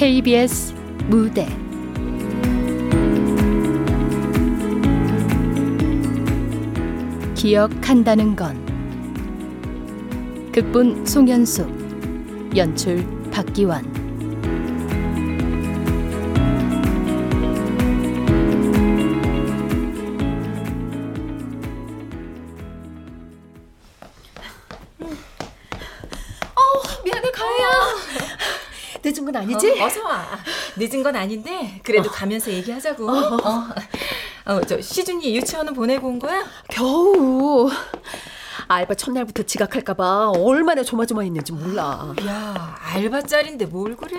[0.00, 0.72] KBS
[1.10, 1.46] 무대.
[7.34, 8.56] 기억한다는 건
[10.52, 11.68] 극본 송현숙
[12.56, 13.99] 연출 박기환
[29.54, 29.80] 아니지?
[29.80, 30.26] 어, 서 와.
[30.76, 32.12] 늦은 건 아닌데 그래도 어.
[32.12, 33.08] 가면서 얘기하자고.
[33.10, 33.66] 어, 어.
[34.46, 36.44] 어, 저 시준이 유치원은 보내고 온 거야?
[36.68, 37.70] 겨우.
[38.68, 42.14] 알바 첫날부터 지각할까봐 얼마나 조마조마했는지 몰라.
[42.24, 44.16] 야, 알바 짤인데 뭘 그래?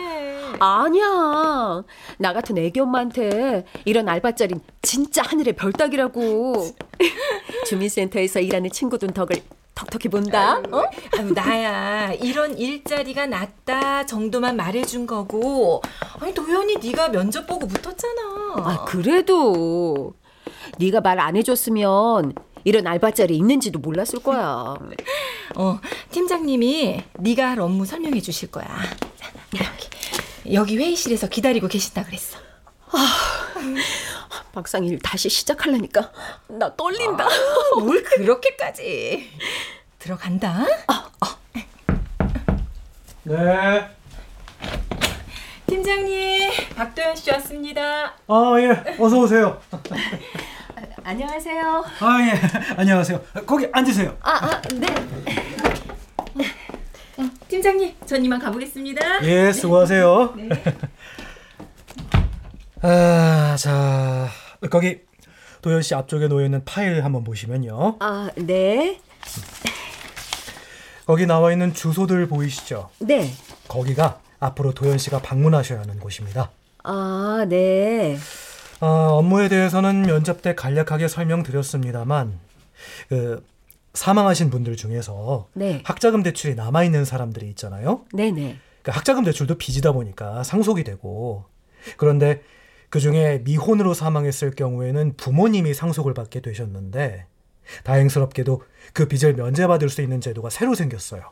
[0.60, 1.84] 아니야.
[2.18, 6.68] 나 같은 애기 엄마한테 이런 알바 짤인 진짜 하늘의 별 따기라고.
[7.66, 9.38] 주민센터에서 일하는 친구들 덕을
[9.82, 10.60] 톡톡히 본다.
[10.72, 10.84] 어?
[11.18, 15.82] 아유, 나야 이런 일자리가 낫다 정도만 말해준 거고.
[16.20, 18.22] 아니 도현이 네가 면접 보고 붙었잖아.
[18.58, 20.14] 아 그래도
[20.78, 24.76] 네가 말 안 해줬으면 이런 알바자리 있는지도 몰랐을 거야.
[25.56, 25.80] 어
[26.12, 28.68] 팀장님이 네가 할 업무 설명해 주실 거야.
[29.56, 32.38] 여기 여기 회의실에서 기다리고 계신다 그랬어.
[32.92, 33.08] 아,
[34.54, 36.12] 막상 일 다시 시작하려니까
[36.48, 37.26] 나 떨린다.
[37.26, 39.30] 아, 뭘 그렇게까지.
[40.00, 40.62] 들어간다.
[40.88, 40.94] 어,
[41.26, 41.62] 어.
[43.24, 43.88] 네.
[45.68, 48.14] 팀장님, 박도현 씨 왔습니다.
[48.28, 48.98] 아, 예.
[49.00, 49.62] 어서 오세요.
[51.04, 51.86] 안녕하세요.
[52.00, 52.74] 아, 예.
[52.76, 53.22] 안녕하세요.
[53.46, 54.18] 거기 앉으세요.
[54.22, 54.88] 아, 아 네.
[57.18, 59.24] 어, 팀장님, 전 이만 가보겠습니다.
[59.24, 60.34] 예, 수고하세요.
[60.36, 60.50] 네.
[62.84, 64.28] 아, 자,
[64.72, 65.02] 거기
[65.62, 67.98] 도현 씨 앞쪽에 놓여 있는 파일 한번 보시면요.
[68.00, 69.00] 아, 네.
[71.06, 72.90] 거기 나와 있는 주소들 보이시죠?
[73.00, 73.32] 네.
[73.68, 76.52] 거기가 앞으로 도현 씨가 방문하셔야 하는 곳입니다.
[76.84, 78.18] 아, 네.
[78.80, 82.40] 어, 업무에 대해서는 면접 때 간략하게 설명드렸습니다만
[83.10, 83.46] 그
[83.94, 85.82] 사망하신 분들 중에서 네.
[85.84, 88.02] 학자금 대출이 남아 있는 사람들이 있잖아요.
[88.14, 88.58] 네 네.
[88.82, 91.46] 그 학자금 대출도 빚이다 보니까 상속이 되고
[91.98, 92.42] 그런데
[92.92, 97.26] 그 중에 미혼으로 사망했을 경우에는 부모님이 상속을 받게 되셨는데
[97.86, 101.24] 다행스럽게도 그 빚을 면제받을 수 있는 제도가 새로 생겼어요.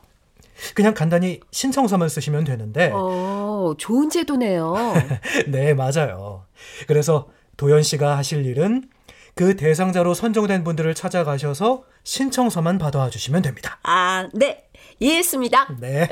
[0.74, 2.90] 그냥 간단히 신청서만 쓰시면 되는데.
[2.94, 4.74] 어, 좋은 제도네요.
[5.48, 6.46] 네, 맞아요.
[6.86, 7.28] 그래서
[7.58, 8.88] 도연 씨가 하실 일은
[9.34, 13.78] 그 대상자로 선정된 분들을 찾아가셔서 신청서만 받아와 주시면 됩니다.
[13.82, 14.64] 아, 네.
[14.98, 15.76] 이해했습니다.
[15.78, 16.08] 네.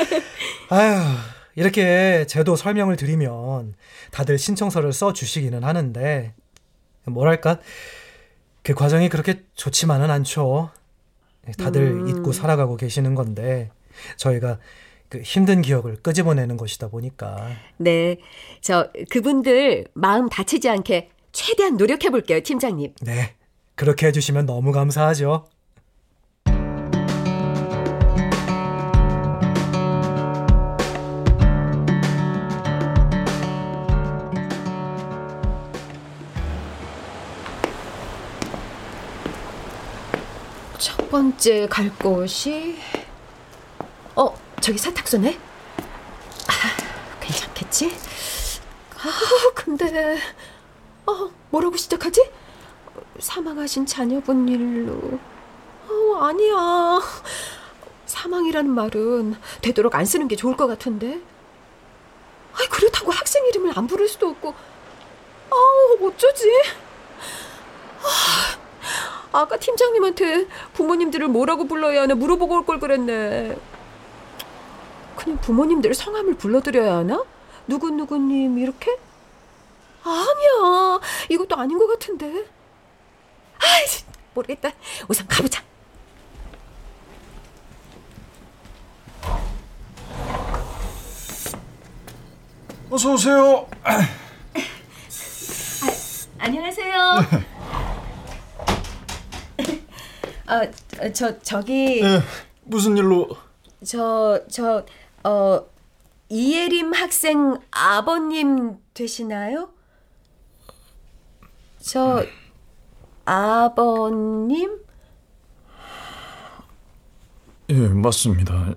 [0.70, 1.02] 아휴,
[1.58, 3.74] 이렇게 제도 설명을 드리면
[4.12, 6.32] 다들 신청서를 써 주시기는 하는데
[7.04, 7.58] 뭐랄까
[8.62, 10.70] 그 과정이 그렇게 좋지만은 않죠.
[11.58, 12.08] 다들 음.
[12.08, 13.70] 잊고 살아가고 계시는 건데
[14.18, 14.58] 저희가
[15.08, 17.48] 그 힘든 기억을 끄집어내는 것이다 보니까.
[17.78, 18.18] 네.
[18.60, 22.94] 저 그분들 마음 다치지 않게 최대한 노력해 볼게요, 팀장님.
[23.02, 23.34] 네.
[23.74, 25.46] 그렇게 해 주시면 너무 감사하죠.
[41.08, 42.76] 첫 번째 갈 곳이
[44.14, 45.38] 어 저기 세탁소네.
[46.46, 46.52] 아,
[47.18, 47.96] 괜찮겠지?
[48.94, 50.18] 아 근데
[51.06, 52.30] 아 뭐라고 시작하지?
[53.20, 55.18] 사망하신 자녀분 일로.
[55.88, 57.00] 어 아니야.
[58.04, 61.22] 사망이라는 말은 되도록 안 쓰는 게 좋을 것 같은데.
[62.52, 64.54] 아 그렇다고 학생 이름을 안 부를 수도 없고.
[65.50, 66.50] 아우 어쩌지?
[68.02, 68.57] 아,
[69.38, 73.56] 아까 팀장님한테 부모님들을 뭐라고 불러야 하나 물어보고 올 걸 그랬네.
[75.16, 77.24] 그냥 부모님들 성함을 불러드려야 하나?
[77.68, 78.98] 누구누구님 이렇게?
[80.02, 81.00] 아니야.
[81.28, 82.26] 이것도 아닌 것 같은데.
[83.60, 83.84] 아이,
[84.34, 84.70] 모르겠다.
[85.08, 85.62] 우선 가보자.
[92.90, 93.68] 어서 오세요.
[93.84, 94.00] 아,
[96.38, 97.48] 안녕하세요.
[100.48, 102.20] 아, 저 저기 네,
[102.64, 103.28] 무슨 일로?
[103.84, 104.84] 저 저
[105.24, 105.64] 어
[106.30, 109.70] 이예림 학생 아버님 되시나요?
[111.80, 112.24] 저
[113.24, 114.78] 아버님?
[117.70, 118.74] 예, 맞습니다.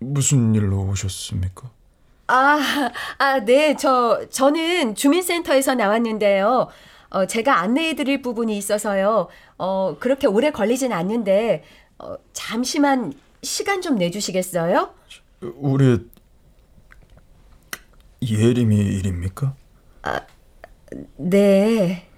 [0.00, 1.70] 무슨 일로 오셨습니까?
[2.28, 2.58] 아,
[3.18, 3.76] 아, 네.
[3.76, 6.68] 저 저는 주민센터에서 나왔는데요.
[7.12, 9.28] 어, 제가 안내해 드릴 부분이 있어서요.
[9.58, 11.62] 어, 그렇게 오래 걸리진 않는데,
[11.98, 13.12] 어, 잠시만
[13.42, 14.94] 시간 좀 내주시겠어요?
[15.40, 15.98] 우리
[18.22, 19.54] 예림이 일입니까?
[21.16, 22.08] 네.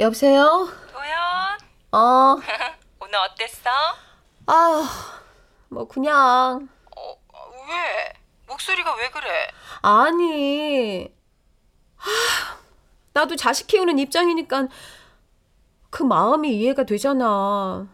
[0.00, 0.66] 여보세요?
[0.90, 1.58] 도연,
[1.92, 2.36] 어,
[3.00, 3.68] 오늘 어땠어?
[4.46, 5.20] 아,
[5.68, 7.16] 뭐 그냥 어,
[7.68, 8.12] 왜?
[8.48, 9.48] 목소리가 왜 그래?
[9.82, 11.12] 아니.
[11.96, 12.10] 하,
[13.12, 14.68] 나도 자식 키우는 입장이니까
[15.90, 17.86] 그 마음이 이해가 되잖아.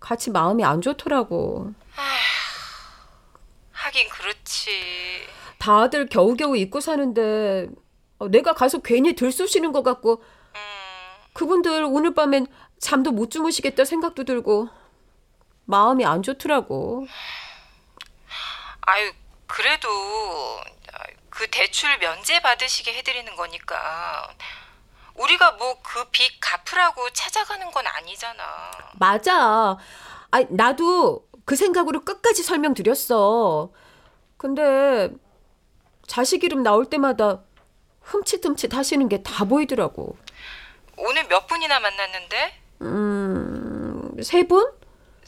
[0.00, 1.72] 같이 마음이 안 좋더라고.
[3.72, 4.70] 하긴 그렇지.
[5.58, 7.68] 다들 겨우겨우 입고 사는데
[8.18, 10.33] 어, 내가 가서 괜히 들쑤시는 것 같고 음,
[11.34, 12.46] 그분들 오늘 밤엔
[12.80, 14.68] 잠도 못 주무시겠다 생각도 들고
[15.66, 17.06] 마음이 안 좋더라고.
[18.82, 19.12] 아유,
[19.46, 19.88] 그래도
[21.30, 24.28] 그 대출 면제 받으시게 해드리는 거니까
[25.14, 28.42] 우리가 뭐 그 빚 갚으라고 찾아가는 건 아니잖아.
[28.94, 29.76] 맞아.
[30.30, 33.70] 아, 나도 그 생각으로 끝까지 설명드렸어.
[34.36, 35.10] 근데
[36.06, 37.42] 자식 이름 나올 때마다
[38.02, 40.16] 흠칫흠칫 하시는 게 다 보이더라고.
[40.96, 44.72] 오늘 몇 분이나 만났는데 음, 세 분?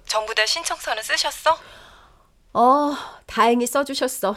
[0.07, 1.59] 전부 다 신청서는 쓰셨어?
[2.53, 2.97] 어,
[3.27, 4.37] 다행히 써주셨어.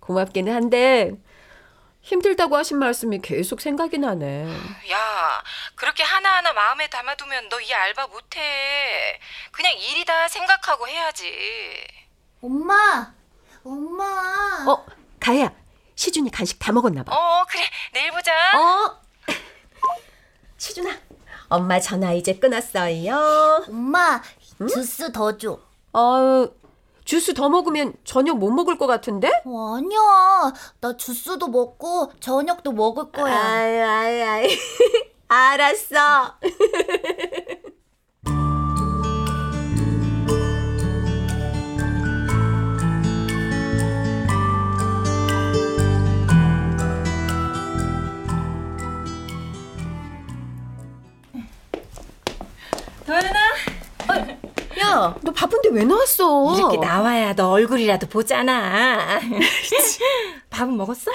[0.00, 1.12] 고맙기는 한데
[2.02, 4.46] 힘들다고 하신 말씀이 계속 생각이 나네.
[4.90, 5.42] 야,
[5.74, 9.18] 그렇게 하나하나 마음에 담아두면 너 이 알바 못해.
[9.52, 11.86] 그냥 일이다 생각하고 해야지.
[12.42, 13.12] 엄마,
[13.64, 14.64] 엄마.
[14.68, 14.86] 어,
[15.20, 15.50] 가야,
[15.94, 17.14] 시준이 간식 다 먹었나 봐.
[17.16, 17.62] 어, 그래.
[17.92, 18.32] 내일 보자.
[18.58, 19.00] 어?
[20.64, 20.90] 시준아,
[21.50, 23.64] 엄마 전화 이제 끊었어요.
[23.68, 24.22] 엄마,
[24.66, 25.58] 주스 더 줘.
[25.92, 26.48] 어,
[27.04, 29.30] 주스 더 먹으면 저녁 못 먹을 것 같은데?
[29.44, 30.54] 어, 아니야.
[30.80, 33.34] 나 주스도 먹고 저녁도 먹을 거야.
[33.34, 34.58] 아이, 아이, 아이.
[35.28, 36.38] 알았어.
[53.06, 53.38] 도연아,
[54.80, 56.56] 야, 너 바쁜데 왜 나왔어?
[56.56, 59.20] 이렇게 나와야 너 얼굴이라도 보잖아.
[60.50, 61.10] 밥은 먹었어?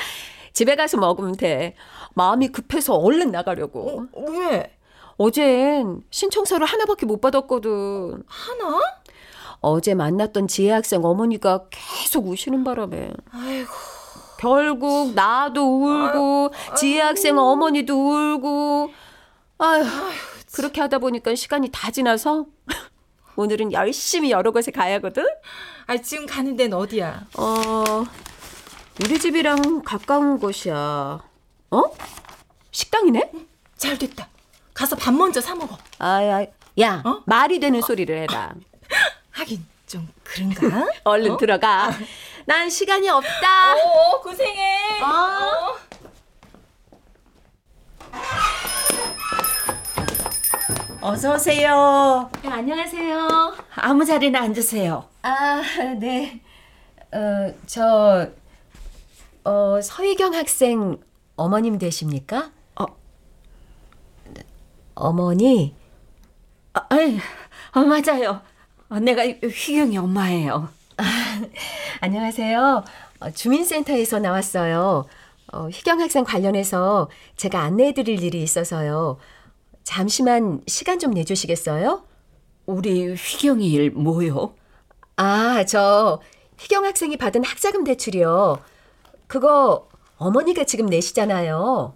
[0.54, 1.76] 집에 가서 먹으면 돼.
[2.14, 4.06] 마음이 급해서 얼른 나가려고.
[4.16, 4.76] 왜?
[5.18, 8.24] 어젠 신청서를 하나밖에 못 받았거든.
[8.28, 8.82] 하나?
[9.62, 13.12] 어제 만났던 지혜 학생 어머니가 계속 우시는 바람에.
[13.32, 13.70] 아이고.
[14.40, 18.90] 결국 나도 울고 지혜 학생 어머니도 울고.
[19.58, 19.84] 아휴,
[20.54, 22.46] 그렇게 하다 보니까 시간이 다 지나서
[23.36, 25.26] 오늘은 열심히 여러 곳에 가야 하거든.
[25.88, 27.28] 아, 지금 가는 데는 어디야?
[27.38, 27.84] 어,
[29.02, 30.76] 우리 집이랑 가까운 곳이야.
[31.72, 31.84] 어?
[32.72, 33.32] 식당이네?
[33.78, 34.28] 잘 됐다.
[34.74, 35.78] 가서 밥 먼저 사 먹어.
[36.00, 36.46] 아야,
[36.82, 37.24] 야, 어?
[37.26, 38.54] 말이 되는 소리를 해라.
[39.32, 40.86] 하긴 좀 그런가?
[41.06, 41.92] 얼른 들어가.
[42.46, 43.74] 난 시간이 없다.
[43.76, 45.02] 어, 고생해.
[45.02, 45.76] 어.
[51.02, 52.30] 어서 오세요.
[52.42, 53.56] 네, 안녕하세요.
[53.76, 55.06] 아무 자리나 앉으세요.
[55.22, 55.62] 아,
[56.00, 56.42] 네.
[57.12, 58.28] 어, 저,
[59.46, 60.98] 어, 서희경 학생
[61.38, 62.52] 어머님 되십니까?
[62.80, 62.86] 어.
[64.96, 65.74] 어머니?
[66.74, 67.18] 아, 아이,
[67.74, 68.42] 어, 맞아요.
[68.90, 70.68] 어, 내가 휘경이 엄마예요.
[72.02, 72.84] 안녕하세요.
[73.22, 75.06] 어, 주민센터에서 나왔어요.
[75.54, 79.18] 어, 희경 학생 관련해서 제가 안내해 드릴 일이 있어서요.
[79.94, 82.04] 잠시만 시간 좀 내주시겠어요?
[82.68, 84.54] 우리 휘경이 일 뭐요?
[85.16, 86.22] 아, 저
[86.60, 88.62] 희경 학생이 받은 학자금 대출이요.
[89.26, 91.96] 그거 어머니가 지금 내시잖아요.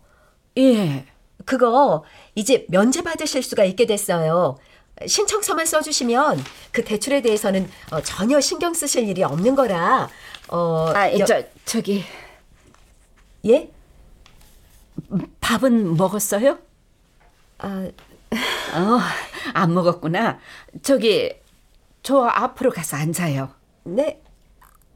[0.57, 1.05] 예.
[1.45, 4.57] 그거 이제 면제 받으실 수가 있게 됐어요.
[5.05, 10.09] 신청서만 써주시면 그 대출에 대해서는 어, 전혀 신경 쓰실 일이 없는 거라.
[10.47, 12.03] 어, 아, 여- 저 저기
[13.45, 13.69] 예?
[15.41, 16.57] 밥은 먹었어요?
[17.59, 17.89] 아,
[18.75, 18.99] 어,
[19.53, 20.39] 안 먹었구나.
[20.81, 21.33] 저기
[22.01, 23.49] 저 앞으로 가서 앉아요.
[23.83, 24.21] 네.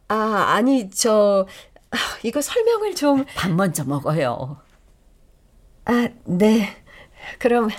[0.08, 0.16] 아,
[0.56, 1.48] 아니 저
[1.92, 3.26] 아, 이거 설명을 좀.
[3.36, 4.58] 밥 먼저 먹어요.
[5.86, 6.76] 아, 네.
[7.40, 7.70] 그럼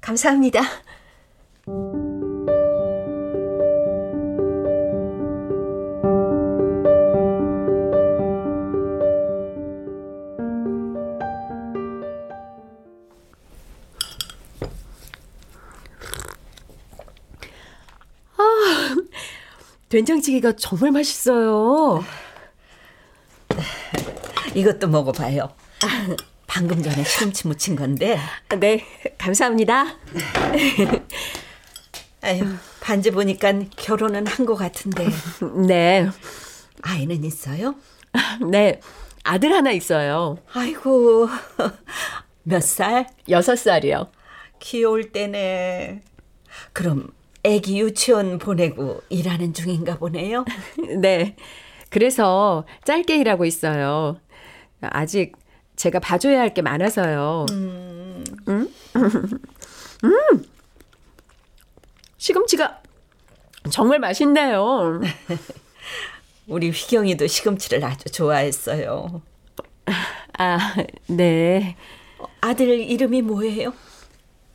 [0.00, 0.60] 감사합니다.
[19.88, 22.04] 된장찌개가 정말 맛있어요.
[24.54, 25.50] 이것도 먹어봐요.
[26.46, 28.18] 방금 전에 시금치 무친 건데.
[28.58, 28.84] 네,
[29.18, 29.86] 감사합니다.
[32.20, 32.42] 아유,
[32.80, 35.08] 반지 보니까 결혼은 한 것 같은데.
[35.66, 36.08] 네,
[36.82, 37.74] 아이는 있어요?
[38.50, 38.80] 네.
[39.24, 40.38] 아들 하나 있어요.
[40.54, 41.28] 아이고,
[42.44, 43.06] 몇 살?
[43.28, 44.10] 여섯 살이요.
[44.58, 46.02] 귀여울 때네.
[46.72, 47.10] 그럼
[47.44, 50.44] 애기 유치원 보내고 일하는 중인가 보네요.
[51.00, 51.36] 네.
[51.90, 54.18] 그래서 짧게 일하고 있어요.
[54.80, 55.32] 아직
[55.76, 57.46] 제가 봐줘야 할 게 많아서요.
[57.50, 58.24] 음.
[58.48, 58.68] 음.
[62.18, 62.82] 시금치가
[63.70, 65.00] 정말 맛있네요.
[66.48, 69.22] 우리 휘경이도 시금치를 아주 좋아했어요.
[70.38, 70.74] 아,
[71.06, 71.76] 네.
[72.40, 73.72] 아들 이름이 뭐예요?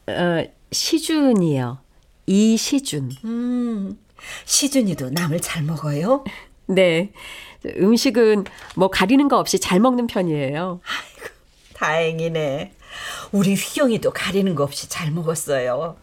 [0.08, 1.80] 어, 시준이요.
[2.26, 3.12] 이시준.
[3.26, 4.00] 음,
[4.46, 6.24] 시준이도 남을 잘 먹어요.
[6.68, 7.12] 네.
[7.66, 10.82] 음식은 뭐 가리는 거 없이 잘 먹는 편이에요.
[11.76, 12.74] 다행이네.
[13.32, 15.98] 우리 휘경이도 가리는 거 없이 잘 먹었어요.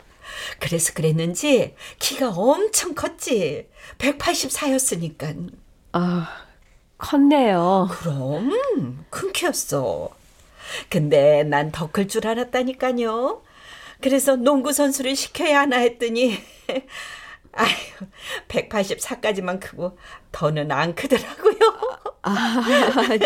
[0.58, 3.66] 그래서 그랬는지 키가 엄청 컸지.
[3.98, 5.50] 184였으니까.
[5.92, 6.28] 아,
[6.98, 7.88] 컸네요.
[7.90, 10.10] 그럼 큰 키였어.
[10.88, 13.42] 근데 난 더 클 줄 알았다니까요.
[14.00, 16.36] 그래서 농구 선수를 시켜야 하나 했더니
[17.52, 17.68] 아유
[18.48, 19.98] 184까지만 크고
[20.32, 21.58] 더는 안 크더라고요.
[22.22, 22.62] 아,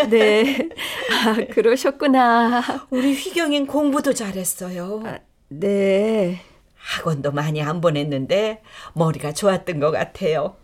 [0.09, 0.69] 네.
[1.11, 2.87] 아, 그러셨구나.
[2.89, 5.03] 우리 휘경인 공부도 잘했어요.
[5.49, 6.41] 네.
[6.75, 8.61] 학원도 많이 안 보냈는데
[8.93, 10.55] 머리가 좋았던 것 같아요.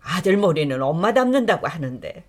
[0.00, 2.24] 아들 머리는 엄마 닮는다고 하는데.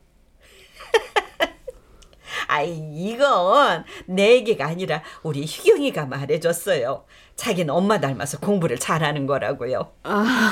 [2.49, 7.05] 아이, 이건 내 얘기가 아니라 우리 희경이가 말해줬어요.
[7.35, 9.91] 자기는 엄마 닮아서 공부를 잘하는 거라고요.
[10.01, 10.51] 아,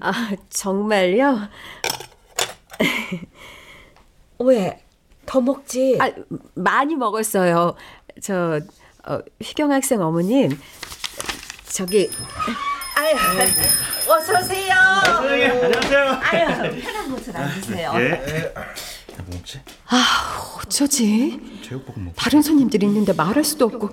[0.00, 1.48] 아 정말요?
[4.38, 4.80] 왜?
[5.26, 5.98] 더 먹지?
[6.00, 6.12] 아,
[6.54, 7.74] 많이 먹었어요.
[8.22, 8.60] 저,
[9.04, 10.56] 어, 휘경 학생 어머님,
[11.64, 12.08] 저기,
[12.94, 13.16] 아유,
[14.08, 14.74] 어서 오세요.
[14.74, 16.20] 안녕하세요.
[16.22, 17.92] 아유, 편한 곳으로 앉으세요.
[17.96, 18.54] 예.
[19.26, 19.60] 뭐 먹지?
[20.64, 21.40] 어쩌지?
[21.64, 22.14] 제육볶음 먹.
[22.16, 23.90] 다른 손님들이 있는데 말할 수도 없고.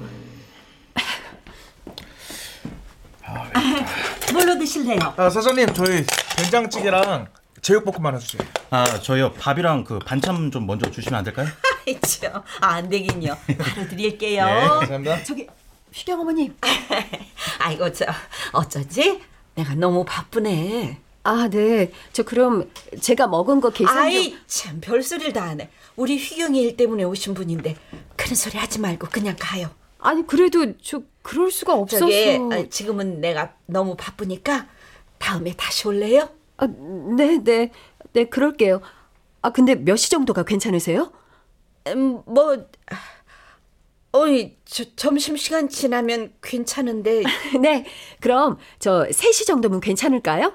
[4.34, 5.14] 뭘로 드실래요?
[5.18, 6.06] 아 사장님 저희
[6.38, 7.28] 된장찌개랑
[7.62, 8.42] 제육볶음 하나 주세요.
[8.70, 11.48] 아 저희요 밥이랑 그 반찬 좀 먼저 주시면 안 될까요?
[11.88, 12.34] 아이, 참.
[12.62, 13.36] 아, 안 되긴요.
[13.58, 14.46] 바로 드릴게요.
[14.46, 15.24] 네, 감사합니다.
[15.24, 15.48] 저기,
[15.94, 16.54] 휘경 어머님.
[17.60, 18.06] 아이고 저
[18.52, 19.22] 어쩌지?
[19.56, 21.00] 내가 너무 바쁘네.
[21.24, 21.92] 아, 네.
[22.14, 22.70] 저 그럼
[23.02, 24.04] 제가 먹은 거 계산 좀.
[24.04, 25.70] 아이 참 별소리를 다 하네.
[25.96, 27.76] 우리 휘경이 일 때문에 오신 분인데
[28.16, 29.70] 그런 소리 하지 말고 그냥 가요.
[30.00, 32.00] 아니, 그래도 저 그럴 수가 없어서.
[32.06, 34.68] 저기 아, 지금은 내가 너무 바쁘니까
[35.18, 36.30] 다음에 다시 올래요?
[36.58, 37.72] 아, 네, 네.
[38.14, 38.82] 네, 그럴게요.
[39.42, 41.12] 아, 근데 몇 시 정도가 괜찮으세요?
[41.88, 42.66] 음, 뭐
[44.12, 47.24] 어이 저, 점심 시간 지나면 괜찮은데
[47.62, 47.86] 네.
[48.22, 50.54] 그럼 저 3시 정도면 괜찮을까요?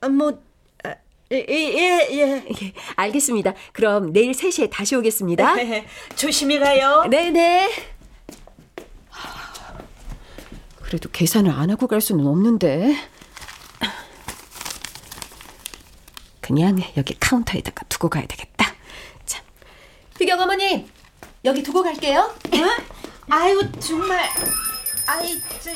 [0.00, 0.42] 아, 뭐
[0.84, 0.94] 아,
[1.32, 2.44] 예, 예, 예.
[2.62, 3.54] 예, 알겠습니다.
[3.72, 5.54] 그럼 내일 3시에 다시 오겠습니다.
[6.16, 7.04] 조심히 가요.
[7.08, 7.70] 네, 네.
[10.82, 12.96] 그래도 계산을 안 하고 갈 수는 없는데.
[16.40, 18.74] 그냥 여기 카운터에다가 두고 가야 되겠다.
[19.24, 19.40] 자,
[20.18, 20.88] 휘경 어머님
[21.44, 22.34] 여기 두고 갈게요.
[23.28, 24.28] 아유 정말
[25.06, 25.70] 아이 저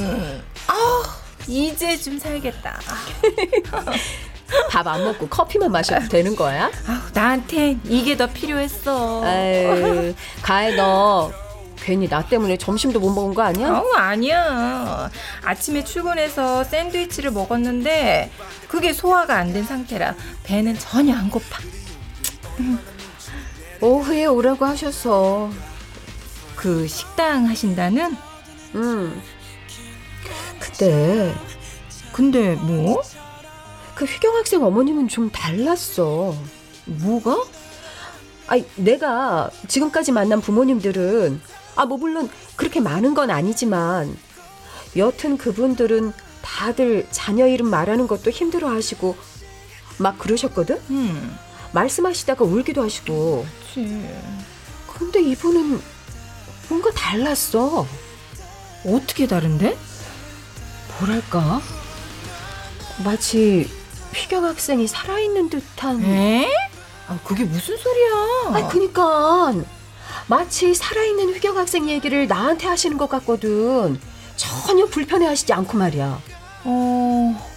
[0.00, 0.42] 전.
[0.68, 1.02] 아,
[1.46, 2.78] 이제 좀 살겠다.
[4.70, 6.70] 밥 안 먹고 커피만 마셔도 되는 거야?
[6.86, 9.24] 아, 나한텐 이게 더 필요했어.
[9.24, 11.32] 아유, 가해 너
[11.82, 13.70] 괜히 나 때문에 점심도 못 먹은 거 아니야?
[13.72, 15.10] 어, 아니야.
[15.44, 18.30] 아침에 출근해서 샌드위치를 먹었는데
[18.68, 21.58] 그게 소화가 안 된 상태라 배는 전혀 안 고파.
[23.80, 25.50] 오후에 오라고 하셔서.
[26.56, 28.16] 그 식당 하신다는?
[28.76, 29.22] 음.
[30.74, 31.32] 그때
[32.12, 33.02] 근데 뭐?
[33.94, 36.34] 그 휘경 학생 어머님은 좀 달랐어.
[36.84, 37.44] 뭐가?
[38.48, 41.40] 아니, 내가 지금까지 만난 부모님들은,
[41.76, 44.16] 아, 뭐, 물론 그렇게 많은 건 아니지만,
[44.96, 46.12] 여튼 그분들은
[46.42, 49.16] 다들 자녀 이름 말하는 것도 힘들어 하시고,
[49.98, 50.80] 막 그러셨거든?
[50.90, 51.36] 음,
[51.72, 54.04] 말씀하시다가 울기도 하시고, 그치.
[54.88, 55.80] 근데 이분은
[56.68, 57.86] 뭔가 달랐어.
[58.84, 59.76] 어떻게 다른데?
[60.98, 61.60] 뭐랄까?
[63.04, 63.68] 마치
[64.14, 66.04] 휘경 학생이 살아있는 듯한.
[66.04, 66.48] 에?
[67.08, 68.12] 아, 그게 무슨 소리야?
[68.64, 69.52] 아, 그니까
[70.26, 74.00] 마치 살아있는 휘경 학생 얘기를 나한테 하시는 것 같거든.
[74.36, 76.20] 전혀 불편해 하시지 않고 말이야.
[76.64, 77.48] 어,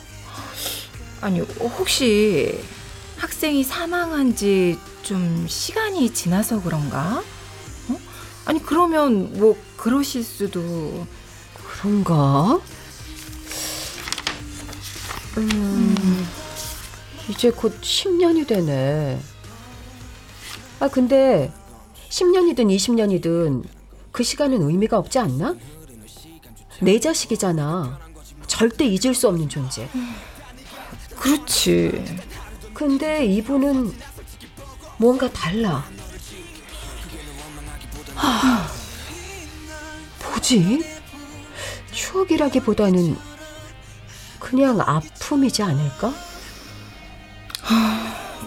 [1.22, 2.60] 아니, 혹시
[3.18, 4.78] 학생이 사망한 지
[5.08, 7.24] 좀 시간이 지나서 그런가?
[7.88, 7.98] 어?
[8.44, 11.08] 아니, 그러면 뭐, 그러실 수도.
[11.80, 12.60] 그런가?
[15.38, 16.28] 음,
[17.30, 19.20] 이제 곧 10년이 되네.
[20.80, 21.52] 아, 근데
[22.10, 23.64] 10년이든 20년이든
[24.12, 25.56] 그 시간은 의미가 없지 않나?
[26.82, 28.00] 내 자식이잖아.
[28.48, 29.88] 절대 잊을 수 없는 존재.
[31.20, 32.18] 그렇지.
[32.74, 33.94] 근데 이분은
[34.98, 35.86] 뭔가 달라.
[38.16, 38.68] 하,
[40.24, 40.84] 뭐지?
[41.92, 43.18] 추억이라기보다는
[44.40, 46.14] 그냥 아픔이지 않을까?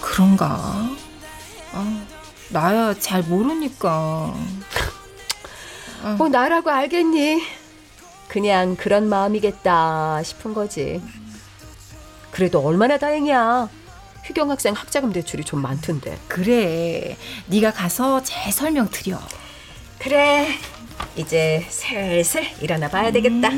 [0.01, 0.89] 그런가?
[1.73, 2.07] 아,
[2.51, 4.35] 나야 잘 모르니까.
[6.17, 7.43] 뭐 나라고 알겠니?
[8.29, 11.03] 그냥 그런 마음이겠다 싶은 거지.
[12.31, 13.69] 그래도 얼마나 다행이야.
[14.25, 16.19] 휘경 학생 학자금 대출이 좀 많던데.
[16.29, 17.17] 그래.
[17.47, 19.19] 네가 가서 잘 설명 드려.
[19.99, 20.49] 그래.
[21.17, 23.51] 이제 슬슬 일어나 봐야 되겠다.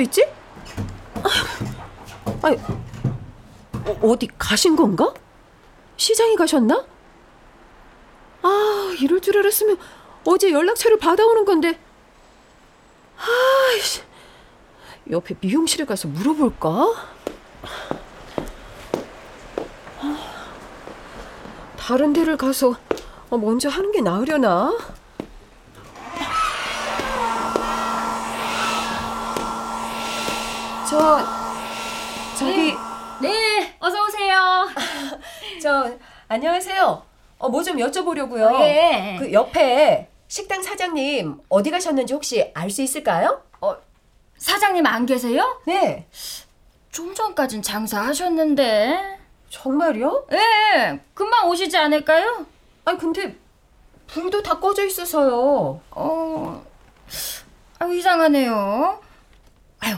[0.00, 0.26] 꺼져 있지?
[2.42, 2.56] 아니,
[3.84, 5.12] 어, 어디 가신 건가?
[5.96, 6.84] 시장에 가셨나?
[8.42, 9.78] 아, 이럴 줄 알았으면
[10.24, 11.78] 어제 연락처를 받아오는 건데.
[13.18, 14.02] 아이씨,
[15.10, 16.86] 옆에 미용실에 가서 물어볼까?
[21.76, 22.76] 다른 데를 가서
[23.28, 24.72] 어, 먼저 하는 게 나으려나?
[30.90, 31.18] 저
[32.38, 32.74] 저기
[33.20, 34.68] 네, 어서 오세요.
[35.62, 35.90] 저
[36.28, 37.02] 안녕하세요.
[37.38, 38.52] 어, 뭐 좀 여쭤보려고요.
[38.54, 39.16] 어, 예.
[39.18, 43.42] 그 옆에 식당 사장님 어디 가셨는지 혹시 알 수 있을까요?
[43.60, 43.76] 어,
[44.36, 45.60] 사장님 안 계세요?
[45.66, 46.06] 네.
[46.90, 49.18] 좀 전까진 장사하셨는데.
[49.48, 50.26] 정말요?
[50.32, 52.46] 예, 금방 오시지 않을까요?
[52.84, 53.36] 아니 근데
[54.06, 55.80] 불도 다 꺼져 있어서요.
[55.90, 56.64] 어,
[57.78, 59.00] 아유, 이상하네요.
[59.80, 59.96] 아유,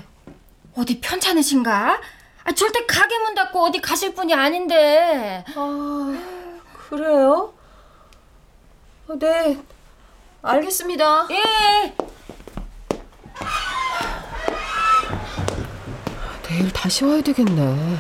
[0.76, 2.00] 어디 편찮으신가?
[2.44, 5.44] 아, 절대 가게 문 닫고 어디 가실 분이 아닌데.
[5.54, 6.18] 아,
[6.88, 7.52] 그래요?
[9.08, 9.58] 어, 네.
[10.42, 11.28] 알겠습니다.
[11.30, 11.94] 예.
[16.42, 17.98] 내일 다시 와야 되겠네.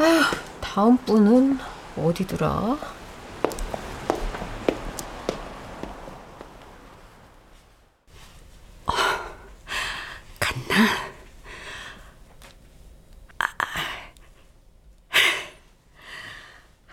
[0.00, 0.22] 아휴,
[0.60, 1.58] 다음 분은
[1.96, 2.76] 어디더라?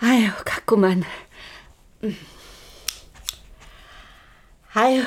[0.02, 1.04] 아유, 갔구만.
[2.04, 2.18] 음.
[4.74, 5.04] 아유,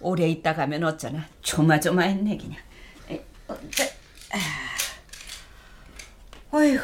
[0.00, 2.56] 오래 있다 가면 어쩌나 조마조마했네 그냥.
[3.10, 4.38] 에, 어, 저, 아.
[6.52, 6.78] 어휴.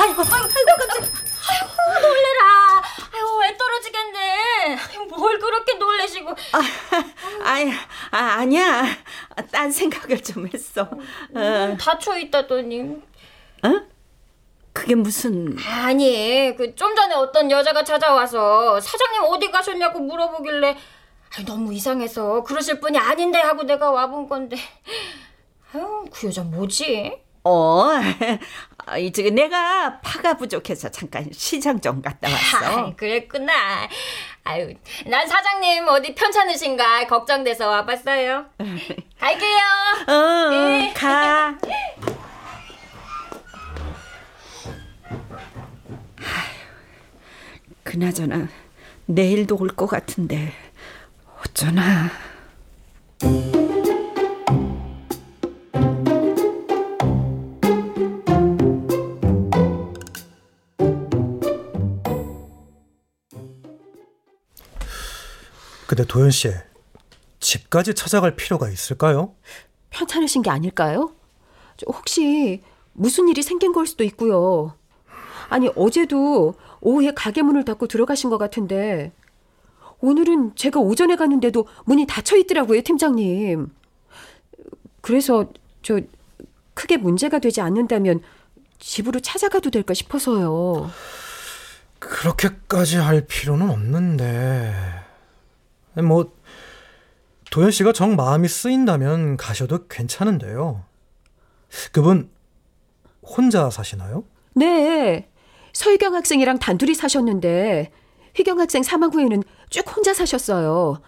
[0.00, 1.02] 아이고, 아이고, 아이고, 깜짝
[1.48, 2.57] 아이고, 놀래라.
[3.78, 4.76] 떨어지겠네.
[5.08, 6.30] 뭘 그렇게 놀래시고.
[6.30, 6.60] 아,
[7.44, 7.70] 아이,
[8.10, 8.84] 아, 아니야.
[9.50, 10.82] 딴 생각을 좀 했어.
[10.82, 12.80] 어, 다쳐 있다더니.
[13.62, 13.80] 어?
[14.72, 20.76] 그게 무슨 아니, 그 좀 전에 어떤 여자가 찾아와서 사장님 어디 가셨냐고 물어보길래
[21.36, 24.56] 아이, 너무 이상해서 그러실 분이 아닌데 하고 내가 와본 건데.
[25.74, 27.12] 아유, 그 여자 뭐지?
[27.44, 27.86] 어,
[28.90, 32.80] 아, 이제 내가 파가 부족해서 잠깐 시장 좀 갔다 왔어.
[32.86, 33.52] 아, 그랬구나.
[34.44, 34.74] 아유,
[35.06, 38.46] 난 사장님 어디 편찮으신가 걱정돼서 와봤어요.
[39.20, 39.58] 갈게요.
[40.08, 40.92] 어, 예.
[40.94, 41.58] 가.
[47.84, 48.48] 그나저나
[49.06, 50.52] 내일도 올 것 같은데
[51.42, 52.10] 어쩌나.
[65.88, 66.50] 근데 도현 씨,
[67.40, 69.34] 집까지 찾아갈 필요가 있을까요?
[69.88, 71.14] 편찮으신 게 아닐까요?
[71.78, 74.76] 저 혹시 무슨 일이 생긴 걸 수도 있고요.
[75.48, 79.12] 아니, 어제도 오후에 가게 문을 닫고 들어가신 것 같은데,
[80.00, 83.70] 오늘은 제가 오전에 갔는데도 문이 닫혀 있더라고요, 팀장님.
[85.00, 85.50] 그래서
[85.82, 86.00] 저
[86.74, 88.20] 크게 문제가 되지 않는다면
[88.78, 90.90] 집으로 찾아가도 될까 싶어서요.
[91.98, 95.07] 그렇게까지 할 필요는 없는데.
[96.06, 96.32] 뭐,
[97.50, 100.84] 도현 씨가 정 마음이 쓰인다면 가셔도 괜찮은데요.
[101.92, 102.30] 그분,
[103.22, 104.24] 혼자 사시나요?
[104.54, 105.28] 네.
[105.72, 107.92] 서희경 학생이랑 단둘이 사셨는데
[108.34, 111.00] 휘경 학생 사망 후에는 쭉 혼자 사셨어요.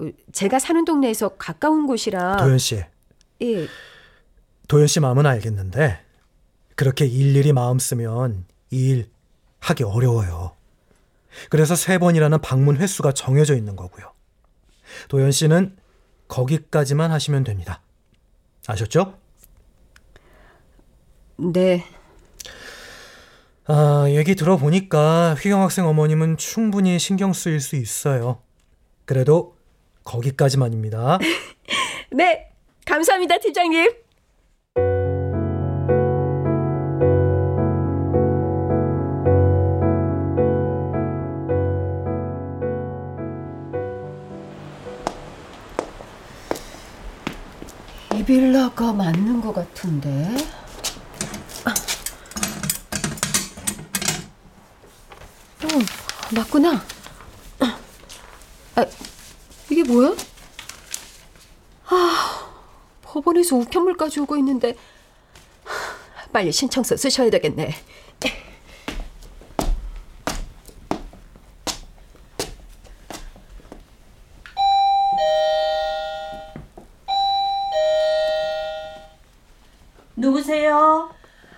[0.00, 2.82] 어, 제가 사는 동네에서 가까운 곳이라 도현 씨,
[3.42, 3.68] 예.
[4.68, 6.00] 도현 씨 마음은 알겠는데,
[6.76, 9.10] 그렇게 일일이 마음 쓰면 이 일
[9.60, 10.52] 하기 어려워요.
[11.50, 14.12] 그래서 세 번이라는 방문 횟수가 정해져 있는 거고요.
[15.08, 15.76] 도현 씨는
[16.28, 17.82] 거기까지만 하시면 됩니다.
[18.66, 19.18] 아셨죠?
[21.36, 21.84] 네.
[23.66, 28.42] 아, 얘기 들어보니까 휘경 학생 어머님은 충분히 신경 쓰일 수 있어요.
[29.04, 29.56] 그래도
[30.04, 31.18] 거기까지만입니다.
[32.12, 32.50] 네.
[32.84, 34.03] 감사합니다, 팀장님.
[48.24, 50.08] 이 빌라가 맞는 것 같은데.
[55.62, 55.68] 어,
[56.34, 56.82] 맞구나.
[57.60, 58.86] 아,
[59.68, 60.14] 이게 뭐야?
[61.86, 62.50] 아,
[63.02, 64.74] 법원에서 우편물까지 오고 있는데
[66.32, 67.74] 빨리 신청서 쓰셔야 되겠네.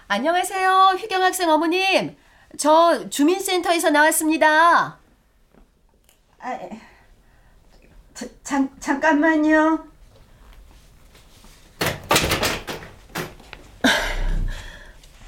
[0.09, 2.17] 안녕하세요, 휘경 학생 어머님.
[2.59, 4.99] 저 주민센터에서 나왔습니다.
[6.39, 6.59] 아,
[8.15, 9.85] 자, 잠, 잠깐만요.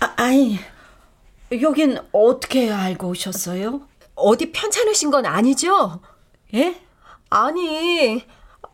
[0.00, 0.58] 아, 아니,
[1.60, 3.82] 여긴 어떻게 알고 오셨어요?
[4.14, 6.00] 어디 편찮으신 건 아니죠?
[6.54, 6.80] 예?
[7.30, 8.24] 아니,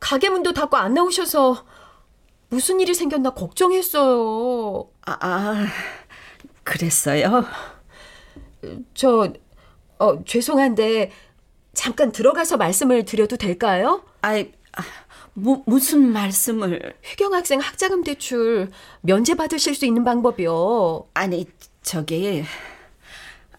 [0.01, 1.65] 가게 문도 닫고 안 나오셔서
[2.51, 4.91] 무슨 일이 생겼나 걱정했어요.
[5.07, 5.67] 아, 아
[6.63, 7.45] 그랬어요?
[8.95, 9.33] 저,
[9.99, 11.11] 어, 죄송한데,
[11.75, 14.03] 잠깐 들어가서 말씀을 드려도 될까요?
[14.23, 14.83] 아이, 아,
[15.35, 16.95] 무, 무슨 말씀을.
[17.05, 18.71] 휘경 학생 학자금 대출
[19.03, 21.09] 면제 받으실 수 있는 방법이요.
[21.15, 21.47] 아니,
[21.83, 22.45] 저기,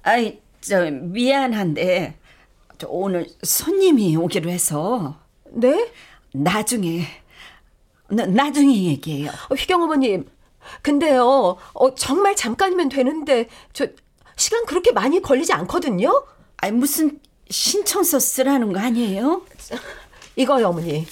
[0.02, 2.18] 아이, 저, 미안한데,
[2.80, 5.20] 저 오늘 손님이 오기로 해서.
[5.52, 5.92] 네?
[6.34, 7.06] 나중에,
[8.10, 9.30] 나, 나중에 얘기해요.
[9.50, 10.26] 어, 휘경 어머님,
[10.82, 13.88] 근데요, 어, 정말 잠깐이면 되는데, 저,
[14.36, 16.26] 시간 그렇게 많이 걸리지 않거든요?
[16.58, 19.44] 아니, 무슨 신청서 쓰라는 거 아니에요?
[20.36, 21.08] 이거요, 어머니.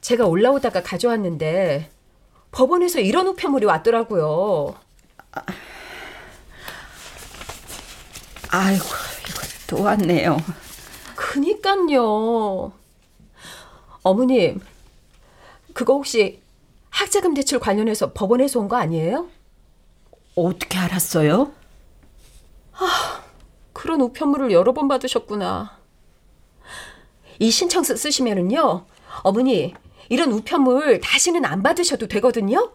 [0.00, 1.90] 제가 올라오다가 가져왔는데,
[2.52, 4.74] 법원에서 이런 우편물이 왔더라고요.
[8.50, 8.84] 아이고,
[9.28, 10.36] 이거 또 왔네요.
[11.16, 12.72] 그니까요.
[14.02, 14.60] 어머님,
[15.72, 16.40] 그거 혹시
[16.94, 19.28] 학자금 대출 관련해서 법원에서 온 거 아니에요?
[20.36, 21.52] 어떻게 알았어요?
[23.72, 25.78] 그런 우편물을 여러 번 받으셨구나.
[27.40, 28.86] 이 신청서 쓰시면은요,
[29.22, 29.74] 어머니,
[30.08, 32.72] 이런 우편물 다시는 안 받으셔도 되거든요?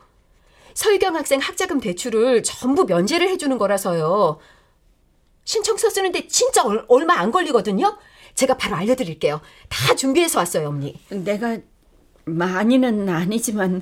[0.74, 4.40] 설경 학생 학자금 대출을 전부 면제를 해주는 거라서요.
[5.46, 7.98] 신청서 쓰는데 진짜 얼, 얼마 안 걸리거든요?
[8.36, 9.42] 제가 바로 알려드릴게요.
[9.70, 11.00] 다 준비해서 왔어요, 어머니.
[11.10, 11.58] 내가
[12.26, 13.82] 많이는 아니지만,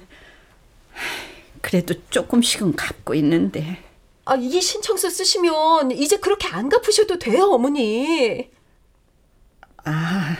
[1.62, 3.83] 그래도 조금씩은 갖고 있는데.
[4.25, 8.49] 아, 이 신청서 쓰시면 이제 그렇게 안 갚으셔도 돼요, 어머니.
[9.86, 10.36] 아,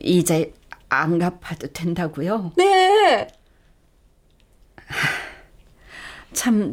[0.00, 0.52] 이제
[0.88, 2.52] 안 갚아도 된다고요?
[2.56, 3.28] 네.
[6.32, 6.72] 참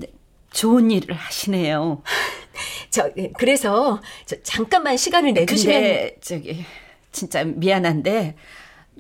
[0.51, 2.01] 좋은 일을 하시네요.
[2.89, 6.65] 저 그래서 저 잠깐만 시간을 내주시면 근데 저기
[7.12, 8.36] 진짜 미안한데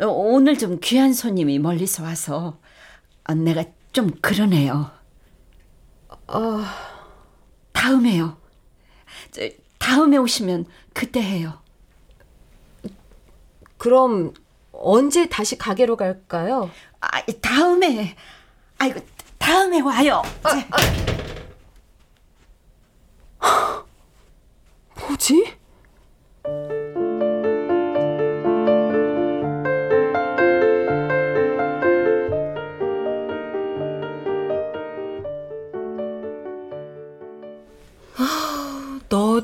[0.01, 2.66] 오늘 좀 귀한 손님이 멀리서 와서 아,
[3.33, 4.91] 내가 좀 그러네요.
[6.27, 6.63] 어,
[7.71, 8.37] 다음에요.
[9.31, 9.41] 저,
[9.77, 11.61] 다음에 오시면 그때 해요.
[13.77, 14.33] 그럼
[14.71, 16.69] 언제 다시 가게로 갈까요?
[16.99, 18.15] 아, 다음에
[18.77, 18.99] 아이고
[19.37, 20.21] 다음에 와요.
[20.43, 20.67] 자.
[25.07, 25.57] 뭐지?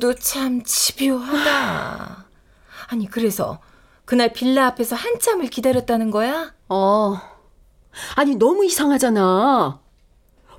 [0.03, 2.25] 너도 참 집요하다.
[2.87, 3.59] 아니, 그래서
[4.03, 6.53] 그날 빌라 앞에서 한참을 기다렸다는 거야?
[6.67, 7.17] 어.
[8.15, 9.79] 아니, 너무 이상하잖아.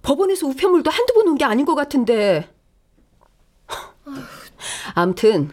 [0.02, 2.50] 법원에서 우편물도 한두 번 온 게 아닌 것 같은데.
[4.94, 5.52] 암튼,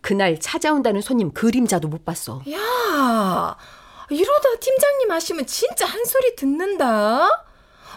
[0.00, 2.42] 그날 찾아온다는 손님 그림자도 못 봤어.
[2.48, 3.56] 야,
[4.08, 7.28] 이러다 팀장님 하시면 진짜 한 소리 듣는다.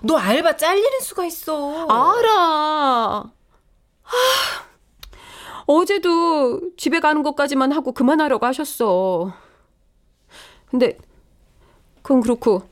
[0.01, 1.85] 너 알바 잘리는 수가 있어.
[1.87, 3.23] 알아.
[4.07, 4.64] 아,
[5.65, 9.33] 어제도 집에 가는 것까지만 하고 그만하려고 하셨어.
[10.67, 10.97] 근데,
[12.01, 12.67] 그건 그렇고,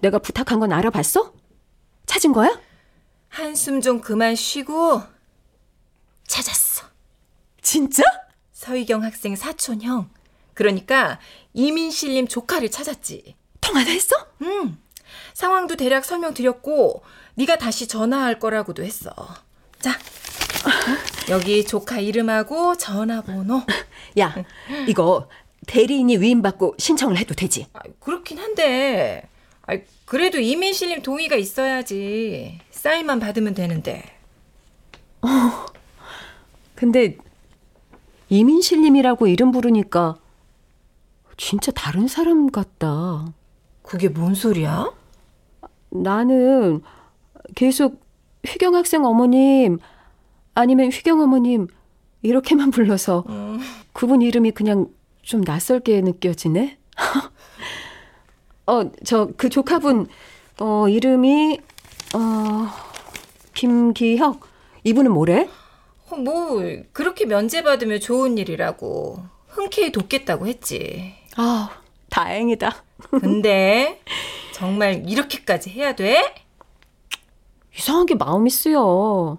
[0.00, 1.32] 내가 부탁한 건 알아봤어?
[2.06, 2.60] 찾은 거야?
[3.28, 5.02] 한숨 좀 그만 쉬고
[6.26, 6.86] 찾았어.
[7.62, 8.02] 진짜?
[8.52, 10.10] 서희경 학생 사촌 형.
[10.54, 11.18] 그러니까
[11.52, 13.34] 이민실님 조카를 찾았지.
[13.60, 14.14] 통화도 했어?
[14.42, 14.78] 응.
[15.32, 17.02] 상황도 대략 설명드렸고
[17.34, 19.10] 네가 다시 전화할 거라고도 했어.
[19.80, 19.98] 자,
[21.30, 23.62] 여기 조카 이름하고 전화번호.
[24.18, 24.34] 야,
[24.88, 25.28] 이거
[25.66, 27.66] 대리인이 위임받고 신청을 해도 되지?
[27.72, 29.28] 아, 그렇긴 한데,
[29.66, 32.60] 아, 그래도 이민실님 동의가 있어야지.
[32.70, 34.02] 사인만 받으면 되는데.
[36.74, 37.16] 근데
[38.28, 40.18] 이민실님이라고 이름 부르니까
[41.36, 43.32] 진짜 다른 사람 같다.
[43.82, 44.92] 그게 뭔 소리야?
[45.88, 46.82] 나는
[47.54, 48.02] 계속
[48.46, 49.78] 휘경 학생 어머님
[50.54, 51.66] 아니면 휘경 어머님
[52.22, 53.24] 이렇게만 불러서
[53.92, 54.86] 그분 이름이 그냥
[55.22, 56.78] 좀 낯설게 느껴지네.
[58.66, 60.06] 어, 저 그 조카분
[60.60, 61.60] 어 이름이
[62.14, 62.68] 어
[63.54, 64.40] 김기혁
[64.84, 65.48] 이분은 뭐래?
[66.10, 66.62] 어, 뭐
[66.92, 71.14] 그렇게 면제받으면 좋은 일이라고 흔쾌히 돕겠다고 했지.
[71.36, 71.70] 아,
[72.10, 72.84] 다행이다.
[73.10, 74.00] 근데
[74.52, 76.34] 정말 이렇게까지 해야 돼?
[77.76, 79.38] 이상하게 마음이 쓰여.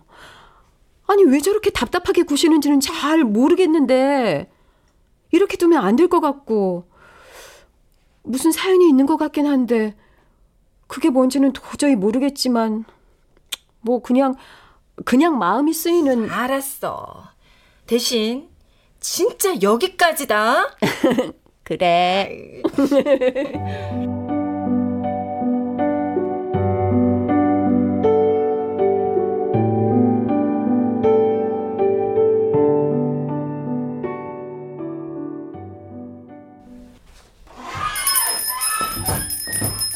[1.07, 4.49] 아니, 왜 저렇게 답답하게 구시는지는 잘 모르겠는데,
[5.31, 6.87] 이렇게 두면 안 될 것 같고,
[8.23, 9.95] 무슨 사연이 있는 것 같긴 한데,
[10.87, 12.85] 그게 뭔지는 도저히 모르겠지만,
[13.81, 14.35] 뭐, 그냥,
[15.03, 16.29] 그냥 마음이 쓰이는.
[16.29, 17.23] 알았어.
[17.85, 18.49] 대신,
[18.99, 20.75] 진짜 여기까지다.
[21.63, 22.61] 그래.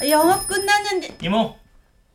[0.10, 1.56] 영업 끝났는데 이모.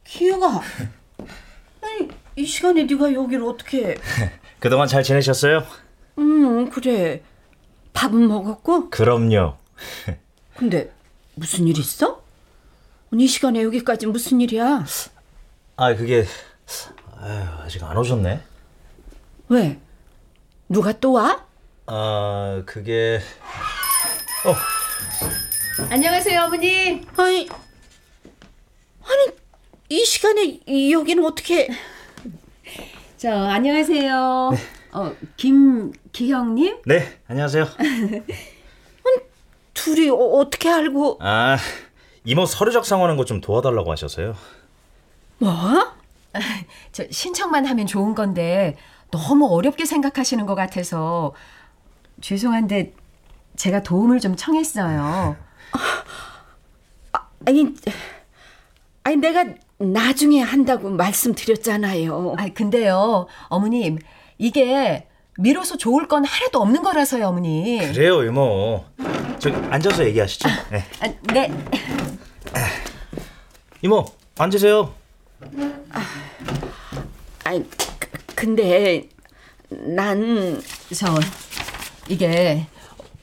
[0.05, 0.61] 기우가
[1.83, 3.97] 아니 이 시간에 네가 여기를 어떻게
[4.61, 5.65] 그동안 잘 지내셨어요?
[6.19, 7.23] 음 그래
[7.93, 9.57] 밥은 먹었고 그럼요.
[10.57, 10.93] 근데
[11.35, 12.23] 무슨 일 있어?
[13.13, 14.85] 이 시간에 여기까지 무슨 일이야?
[15.77, 16.25] 아 그게
[17.21, 18.41] 아유, 아직 안 오셨네.
[19.49, 19.79] 왜?
[20.69, 21.45] 누가 또 와?
[21.87, 23.21] 아 그게
[25.91, 27.05] 안녕하세요, 어머님.
[27.17, 27.49] 아니
[29.95, 31.69] 이 시간에 이- 여기는 어떻게
[33.17, 34.51] 저, 안녕하세요.
[34.91, 36.79] 어, 김기형님?
[36.85, 37.69] 네 안녕하세요.
[39.73, 41.57] 둘이 어, 어떻게 알고 아
[42.25, 44.35] 이모 서류 작성하는 거 좀 도와달라고 하셔서요.
[45.39, 45.53] 뭐?
[46.91, 48.77] 저 신청만 하면 좋은 건데
[49.13, 51.35] 너무 어렵게 생각하시는 것 같아서
[52.21, 52.95] 죄송한데
[53.55, 55.37] 제가 도움을 좀 청했어요.
[57.47, 57.75] 아니
[59.05, 59.45] 아니 내가
[59.93, 62.35] 나중에 한다고 말씀드렸잖아요.
[62.39, 63.99] 아 근데요, 어머님
[64.39, 65.07] 이게
[65.39, 67.79] 미뤄서 좋을 건 하나도 없는 거라서요, 어머니.
[67.79, 68.85] 그래요 이모.
[69.39, 70.49] 저기 앉아서 얘기하시죠.
[70.71, 70.85] 네.
[71.01, 71.53] 아, 네.
[73.83, 74.05] 이모
[74.39, 74.95] 앉으세요.
[77.45, 77.69] 아니
[77.99, 79.09] 그- 근데
[79.71, 80.61] 난
[80.95, 81.07] 저
[82.09, 82.67] 이게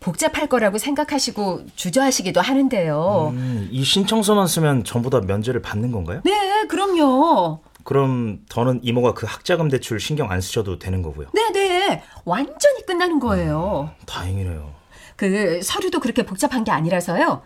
[0.05, 3.29] 복잡할 거라고 생각하시고 주저하시기도 하는데요.
[3.33, 6.21] 음, 이 신청서만 쓰면 전부 다 면제를 받는 건가요?
[6.25, 7.59] 네, 그럼요.
[7.83, 11.27] 그럼 더는 이모가 그 학자금 대출 신경 안 쓰셔도 되는 거고요.
[11.33, 12.03] 네, 네.
[12.25, 13.91] 완전히 끝나는 거예요.
[14.07, 14.73] 다행이네요.
[15.15, 17.43] 그 서류도 그렇게 복잡한 게 아니라서요.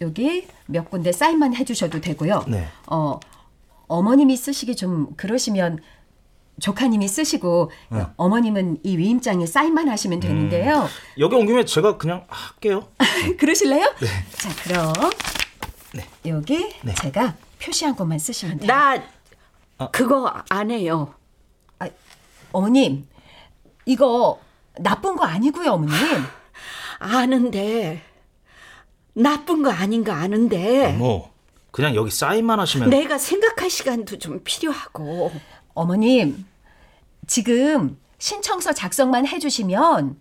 [0.00, 2.44] 여기 몇 군데 사인만 해주셔도 되고요.
[2.48, 2.68] 네.
[2.86, 3.20] 어
[3.86, 5.80] 어머님이 쓰시기 좀 그러시면
[6.60, 8.04] 조카님이 쓰시고 네.
[8.16, 10.88] 어머님은 이 위임장에 사인만 하시면 되는데요.
[11.18, 12.88] 여기 온 김에 제가 그냥 할게요.
[13.38, 13.94] 그러실래요?
[14.00, 14.06] 네.
[14.36, 14.92] 자, 그럼
[16.26, 18.66] 여기 제가 표시한 것만 쓰시면 돼요.
[18.66, 21.14] 나 그거 안 해요.
[21.78, 21.88] 아,
[22.52, 23.06] 어머님,
[23.86, 24.40] 이거
[24.78, 25.94] 나쁜 거 아니고요, 어머님.
[26.98, 28.02] 아는데
[29.14, 31.32] 나쁜 거 아닌 거 아는데 뭐
[31.70, 35.32] 그냥 여기 사인만 하시면 내가 생각할 시간도 좀 필요하고
[35.78, 36.44] 어머님,
[37.28, 40.20] 지금 신청서 작성만 해주시면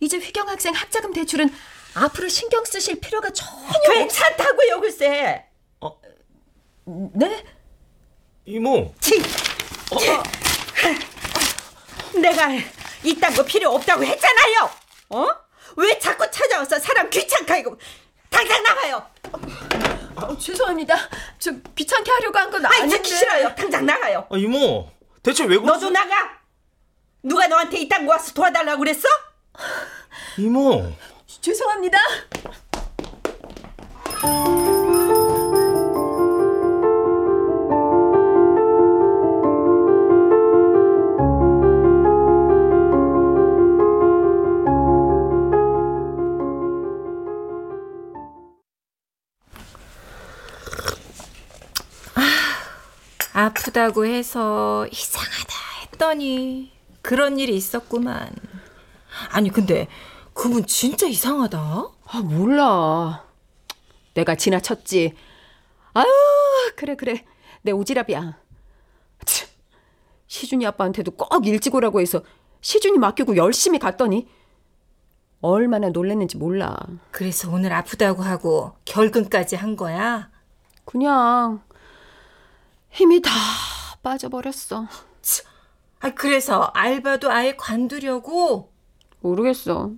[0.00, 1.52] 이제 휘경 학생 학자금 대출은
[1.92, 5.44] 앞으로 신경 쓰실 필요가 전혀 괜찮다고요, 글쎄.
[7.12, 7.44] 네?
[8.46, 8.94] 이모.
[9.00, 9.20] 치.
[12.18, 12.48] 내가
[13.04, 14.70] 이딴 거 필요 없다고 했잖아요.
[15.10, 15.26] 어?
[15.76, 17.76] 왜 자꾸 찾아와서 사람 귀찮게 하고
[18.30, 19.06] 당장 나가요.
[20.26, 20.96] 어, 죄송합니다.
[21.38, 22.96] 저 귀찮게 하려고 한 건 아이 아닌데.
[22.96, 23.54] 듣기 싫어요.
[23.54, 24.26] 당장 나가요.
[24.30, 24.88] 아, 이모.
[25.22, 25.72] 대체 왜 그러?
[25.74, 26.14] 너도 나가.
[27.22, 29.06] 누가 너한테 이딴 거 와서 도와달라고 그랬어?
[30.38, 30.90] 이모.
[31.40, 31.98] 죄송합니다.
[53.50, 58.30] 아프다고 해서 이상하다 했더니 그런 일이 있었구만.
[59.30, 59.88] 아니 근데
[60.32, 61.58] 그분 진짜 이상하다.
[61.58, 63.24] 아, 몰라.
[64.14, 65.14] 내가 지나쳤지.
[65.94, 66.06] 아유,
[66.76, 67.24] 그래, 그래.
[67.62, 68.34] 내 오지랖이야.
[69.24, 69.48] 참,
[70.28, 72.22] 시준이 아빠한테도 꼭 일찍 오라고 해서
[72.60, 74.28] 시준이 맡기고 열심히 갔더니
[75.40, 76.76] 얼마나 놀랬는지 몰라.
[77.10, 80.30] 그래서 오늘 아프다고 하고 결근까지 한 거야.
[80.84, 81.62] 그냥
[82.90, 83.30] 힘이 다
[84.02, 84.86] 빠져버렸어.
[86.00, 88.72] 아 그래서 알바도 아예 관두려고.
[89.20, 89.90] 모르겠어.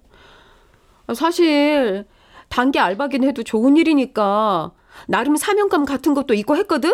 [1.06, 2.06] 아, 사실
[2.48, 4.72] 단기 알바긴 해도 좋은 일이니까
[5.06, 6.92] 나름 사명감 같은 것도 있고 했거든.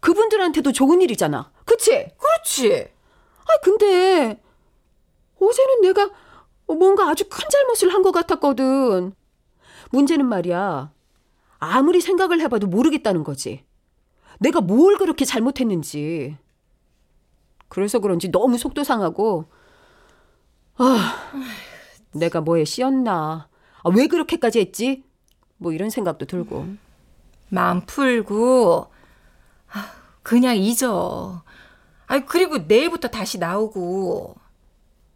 [0.00, 1.50] 그분들한테도 좋은 일이잖아.
[1.64, 2.08] 그치?
[2.16, 2.88] 그렇지.
[3.44, 4.40] 아 근데
[5.40, 6.10] 어제는 내가
[6.66, 9.12] 뭔가 아주 큰 잘못을 한 것 같았거든.
[9.90, 10.92] 문제는 말이야.
[11.58, 13.64] 아무리 생각을 해봐도 모르겠다는 거지.
[14.38, 16.36] 내가 뭘 그렇게 잘못했는지.
[17.68, 19.46] 그래서 그런지 너무 속도 상하고,
[20.76, 21.30] 아,
[22.12, 23.48] 내가 뭐에 씌었나.
[23.82, 25.04] 아, 왜 그렇게까지 했지?
[25.58, 26.66] 뭐 이런 생각도 들고.
[27.50, 28.90] 마음 풀고
[29.72, 31.42] 아, 그냥 잊어.
[32.06, 34.36] 아 그리고 내일부터 다시 나오고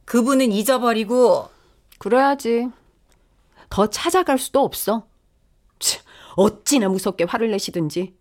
[0.05, 1.49] 그분은 잊어버리고
[1.99, 2.69] 그래야지.
[3.71, 5.07] 더 찾아갈 수도 없어.
[5.79, 5.99] 치,
[6.37, 8.15] 어찌나 무섭게 화를 내시든지.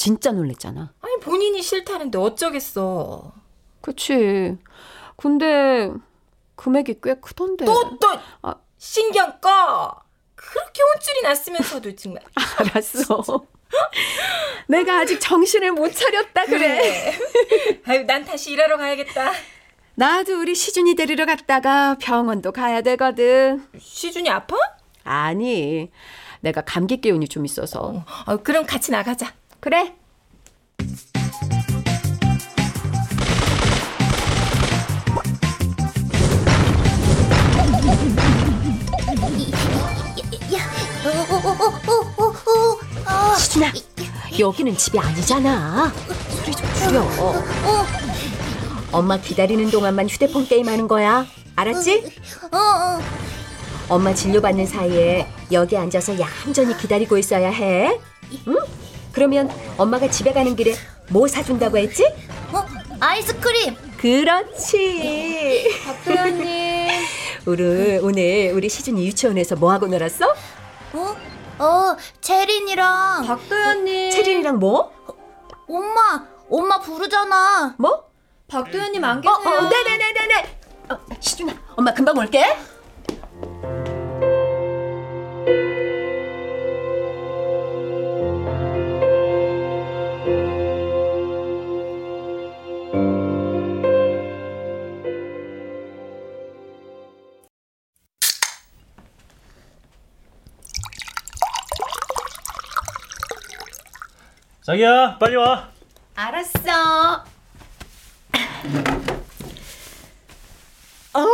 [0.00, 0.94] 진짜 놀랬잖아.
[1.02, 3.34] 아니 본인이 싫다는데 어쩌겠어.
[3.82, 4.56] 그치.
[5.18, 5.90] 근데
[6.56, 7.66] 금액이 꽤 크던데.
[7.66, 8.08] 또 또
[8.40, 8.54] 아.
[8.78, 9.94] 신경 꺼.
[10.34, 12.22] 그렇게 혼쭐이 났으면서도 정말.
[12.60, 13.22] 알았어.
[14.68, 17.12] 내가 아직 정신을 못 차렸다 그래.
[17.86, 19.32] 아유 난 다시 일하러 가야겠다.
[19.96, 23.68] 나도 우리 시준이 데리러 갔다가 병원도 가야 되거든.
[23.78, 24.56] 시준이 아파?
[25.04, 25.90] 아니,
[26.40, 28.02] 내가 감기 기운이 좀 있어서.
[28.26, 29.34] 어, 그럼 같이 나가자.
[29.60, 29.94] 그래.
[43.38, 43.72] 시준아,
[44.38, 45.92] 여기는 집이 아니잖아.
[46.30, 47.08] 소리 좀 줄여.
[48.92, 51.26] 엄마 기다리는 동안만 휴대폰 게임하는 거야.
[51.56, 52.12] 알았지?
[53.88, 57.98] 엄마 진료 받는 사이에 여기 앉아서 얌전히 기다리고 있어야 해.
[58.48, 58.56] 응?
[59.12, 60.74] 그러면 엄마가 집에 가는 길에
[61.10, 62.04] 뭐 사준다고 했지?
[62.52, 62.64] 어?
[63.00, 63.76] 아이스크림.
[63.98, 65.68] 그렇지.
[65.84, 66.90] 박도연님.
[67.46, 70.34] 우리 오늘 우리 시준이 유치원에서 뭐 하고 놀았어?
[70.92, 71.16] 어?
[71.58, 73.26] 어, 체린이랑.
[73.26, 74.10] 박도연님.
[74.10, 74.92] 체린이랑 뭐?
[75.68, 77.74] 엄마, 엄마 부르잖아.
[77.78, 78.10] 뭐?
[78.48, 79.58] 박도연님 안 어, 계세요?
[79.58, 80.58] 어, 네네네네네.
[80.90, 82.44] 어, 시준아, 엄마 금방 올게.
[104.74, 105.68] 자기야, 빨리 와.
[106.14, 107.24] 알았어.
[111.12, 111.26] 어,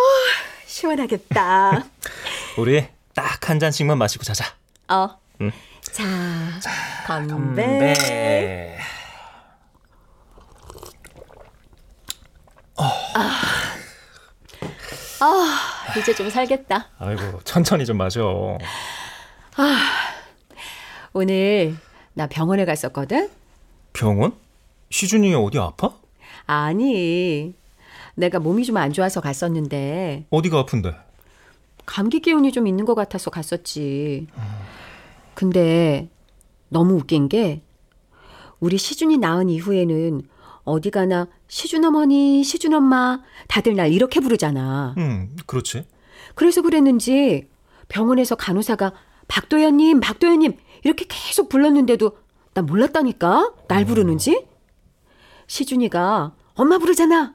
[0.64, 1.84] 시원하겠다.
[2.56, 4.46] 우리 딱 한 잔씩만 마시고 자자.
[4.88, 5.18] 어.
[5.42, 5.52] 응.
[5.82, 6.02] 자,
[7.28, 7.66] 건배.
[7.66, 8.78] 네.
[15.20, 16.88] 아, 이제 좀 살겠다.
[16.98, 18.56] 아이고 천천히 좀 마셔.
[19.56, 20.14] 아,
[21.12, 21.76] 오늘
[22.16, 23.28] 나 병원에 갔었거든?
[23.92, 24.32] 병원?
[24.88, 25.92] 시준이 어디 아파?
[26.46, 27.52] 아니,
[28.14, 30.92] 내가 몸이 좀 안 좋아서 갔었는데, 어디가 아픈데?
[31.84, 34.28] 감기 기운이 좀 있는 것 같아서 갔었지.
[35.34, 36.08] 근데
[36.70, 37.60] 너무 웃긴 게,
[38.60, 40.22] 우리 시준이 낳은 이후에는
[40.64, 44.94] 어디 가나 시준 어머니, 시준 엄마 다들 날 이렇게 부르잖아.
[44.96, 45.84] 음, 그렇지.
[46.34, 47.46] 그래서 그랬는지
[47.88, 48.92] 병원에서 간호사가
[49.28, 50.54] 박도현님, 박도현님
[50.86, 52.16] 이렇게 계속 불렀는데도
[52.54, 54.46] 나 몰랐다니까 날 부르는지.
[55.48, 57.34] 시준이가 엄마 부르잖아.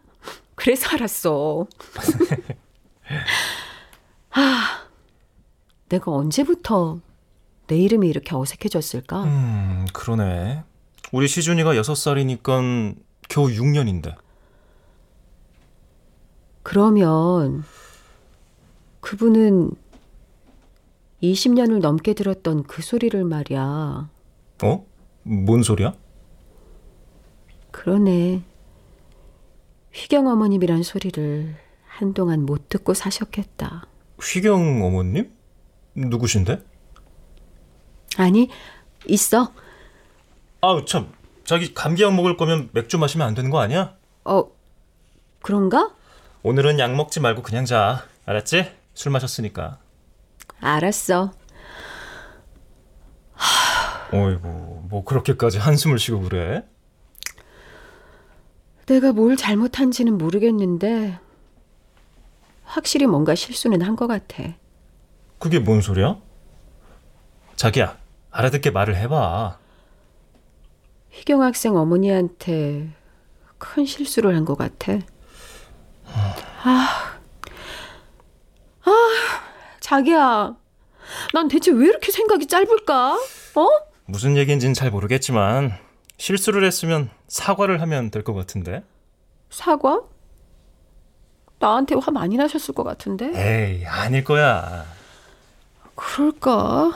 [0.55, 1.67] 그래서 알았어.
[4.31, 4.87] 아,
[5.89, 7.01] 내가 언제부터
[7.67, 9.23] 내 이름이 이렇게 어색해졌을까?
[9.25, 10.63] 음, 그러네.
[11.11, 12.95] 우리 시준이가 6살이니까
[13.27, 14.15] 겨우 6년인데.
[16.63, 17.65] 그러면
[19.01, 19.71] 그분은
[21.23, 24.09] 20년을 넘게 들었던 그 소리를 말이야.
[24.63, 24.85] 어?
[25.23, 25.93] 뭔 소리야?
[27.71, 28.43] 그러네.
[29.93, 31.55] 휘경 어머님이란 소리를
[31.87, 33.87] 한동안 못 듣고 사셨겠다.
[34.21, 35.31] 휘경 어머님?
[35.95, 36.63] 누구신데?
[38.17, 38.49] 아니,
[39.07, 39.51] 있어.
[40.61, 41.11] 아우 참.
[41.43, 43.95] 자기 감기약 먹을 거면 맥주 마시면 안 되는 거 아니야?
[44.25, 44.45] 어,
[45.41, 45.93] 그런가?
[46.43, 48.05] 오늘은 약 먹지 말고 그냥 자.
[48.25, 48.71] 알았지?
[48.93, 49.79] 술 마셨으니까.
[50.61, 51.31] 알았어.
[54.13, 54.47] 어이구,
[54.89, 56.63] 뭐 그렇게까지 한숨을 쉬고 그래?
[58.85, 61.17] 내가 뭘 잘못한지는 모르겠는데
[62.63, 64.43] 확실히 뭔가 실수는 한 것 같아.
[65.39, 66.17] 그게 뭔 소리야?
[67.55, 67.97] 자기야,
[68.31, 69.57] 알아듣게 말을 해봐.
[71.09, 72.89] 희경 학생 어머니한테
[73.57, 74.93] 큰 실수를 한 것 같아.
[76.63, 77.15] 아,
[78.83, 79.50] 아,
[79.91, 80.55] 자기야,
[81.33, 83.15] 난 대체 왜 이렇게 생각이 짧을까?
[83.55, 83.67] 어?
[84.05, 85.73] 무슨 얘기인지는 잘 모르겠지만
[86.17, 88.85] 실수를 했으면 사과를 하면 될 것 같은데.
[89.49, 89.99] 사과?
[91.59, 93.33] 나한테 화 많이 나셨을 것 같은데.
[93.35, 94.85] 에이, 아닐 거야.
[95.95, 96.91] 그럴까?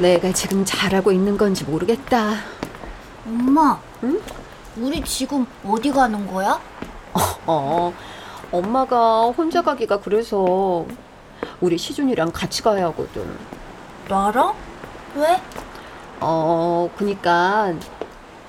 [0.00, 2.36] 내가 지금 잘하고 있는 건지 모르겠다.
[3.26, 4.18] 엄마, 응?
[4.78, 6.58] 우리 지금 어디 가는 거야?
[7.46, 7.92] 어,
[8.50, 10.86] 엄마가 혼자 가기가 그래서
[11.60, 13.36] 우리 시준이랑 같이 가야 하거든.
[14.08, 14.54] 나랑?
[15.16, 15.38] 왜?
[16.20, 17.74] 어, 그니까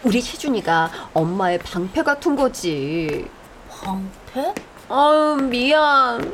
[0.04, 3.28] 우리 시준이가 엄마의 방패 같은 거지.
[3.70, 4.54] 방패?
[4.88, 6.34] 아유, 미안.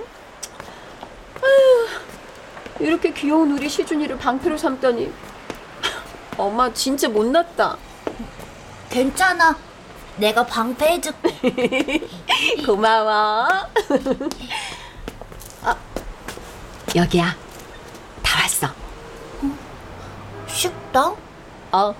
[2.79, 5.11] 이렇게 귀여운 우리 시준이를 방패로 삼다니.
[6.37, 7.77] 엄마 진짜 못났다.
[8.89, 9.57] 괜찮아.
[10.17, 12.01] 내가 방패 해줄게.
[12.65, 13.47] 고마워.
[15.63, 15.75] 아,
[16.95, 17.35] 여기야.
[18.23, 18.67] 다 왔어.
[20.47, 21.15] 식당?
[21.71, 21.93] 어.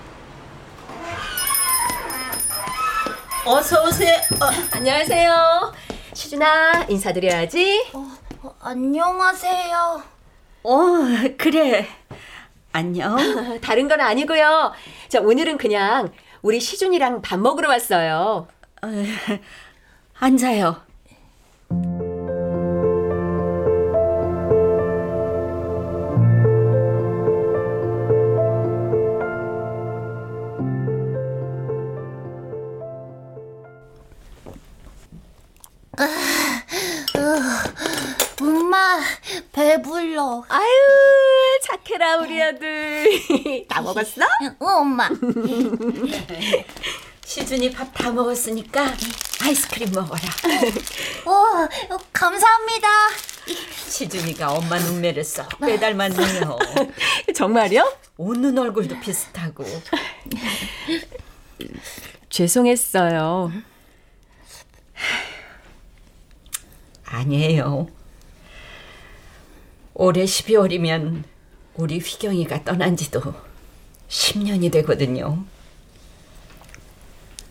[3.44, 4.16] 어서 오세요.
[4.40, 5.72] 어, 안녕하세요.
[6.12, 7.90] 시준아, 인사드려야지.
[7.94, 8.10] 어,
[8.42, 10.17] 어, 안녕하세요.
[10.62, 10.78] 어,
[11.36, 11.86] 그래.
[12.72, 13.16] 안녕.
[13.60, 14.72] 다른 건 아니고요.
[15.08, 18.46] 자, 오늘은 그냥 우리 시준이랑 밥 먹으러 왔어요.
[18.82, 18.88] 어,
[20.20, 20.88] 앉아요.
[38.40, 39.00] 엄마,
[39.52, 40.44] 배불러.
[40.48, 43.08] 아유, 착해라, 우리 아들.
[43.68, 44.22] 다 먹었어?
[44.42, 45.08] 응, 엄마.
[47.24, 48.94] 시준이 밥 다 먹었으니까
[49.42, 50.22] 아이스크림 먹어라.
[51.26, 51.68] 어,
[52.12, 52.88] 감사합니다.
[53.88, 56.58] 시준이가 엄마 눈매를 쏙 빼닮았네요.
[57.34, 57.92] 정말요?
[58.16, 59.64] 웃는 얼굴도 비슷하고.
[62.30, 63.52] 죄송했어요.
[67.04, 67.88] 아니에요.
[70.00, 71.24] 올해 12월이면
[71.74, 73.20] 우리 휘경이가 떠난 지도
[74.08, 75.44] 10년이 되거든요.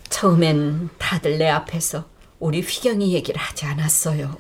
[0.08, 2.06] 처음엔 다들 내 앞에서
[2.40, 4.38] 우리 휘경이 얘기를 하지 않았어요.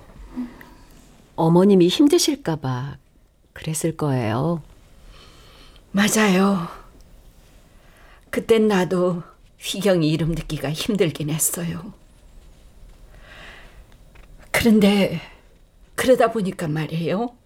[1.35, 2.97] 어머님이 힘드실까봐
[3.51, 4.63] 그랬을 거예요.
[5.91, 6.69] 맞아요.
[8.29, 9.21] 그땐 나도
[9.59, 11.91] 휘경이 이름 듣기가 힘들긴 했어요.
[14.51, 15.19] 그런데
[15.95, 17.36] 그러다 보니까 말이에요.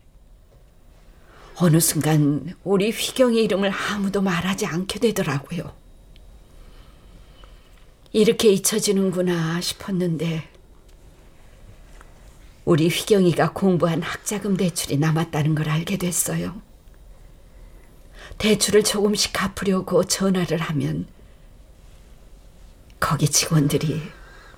[1.55, 5.73] 어느 순간 우리 휘경의 이름을 아무도 말하지 않게 되더라고요.
[8.13, 10.49] 이렇게 잊혀지는구나 싶었는데
[12.65, 16.61] 우리 휘경이가 공부한 학자금 대출이 남았다는 걸 알게 됐어요.
[18.37, 21.07] 대출을 조금씩 갚으려고 전화를 하면
[22.99, 24.01] 거기 직원들이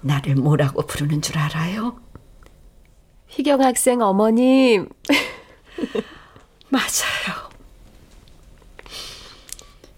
[0.01, 1.99] 나를 뭐라고 부르는 줄 알아요?
[3.27, 4.89] 희경 학생 어머님.
[6.73, 7.49] 맞아요.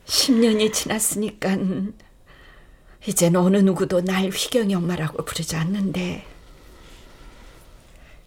[0.07, 1.55] 10년이 지났으니까
[3.07, 6.27] 이젠 어느 누구도 날 휘경이 엄마라고 부르지 않는데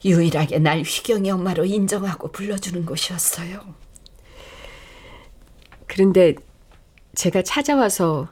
[0.02, 3.74] 유일하게 날 휘경이 엄마로 인정하고 불러주는 곳이었어요.
[5.86, 6.34] 그런데
[7.16, 8.28] 제가 찾아와서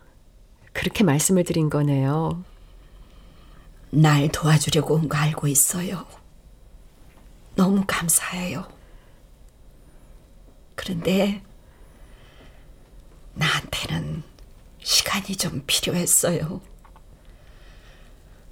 [0.72, 2.42] 그렇게 말씀을 드린 거네요.
[3.90, 6.06] 날 도와주려고 온 거 알고 있어요.
[7.54, 8.75] 너무 감사해요.
[10.76, 11.42] 그런데
[13.34, 14.22] 나한테는
[14.82, 16.60] 시간이 좀 필요했어요.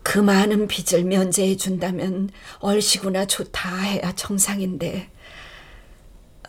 [0.03, 5.11] 그 많은 빚을 면제해 준다면 얼씨구나 좋다 해야 정상인데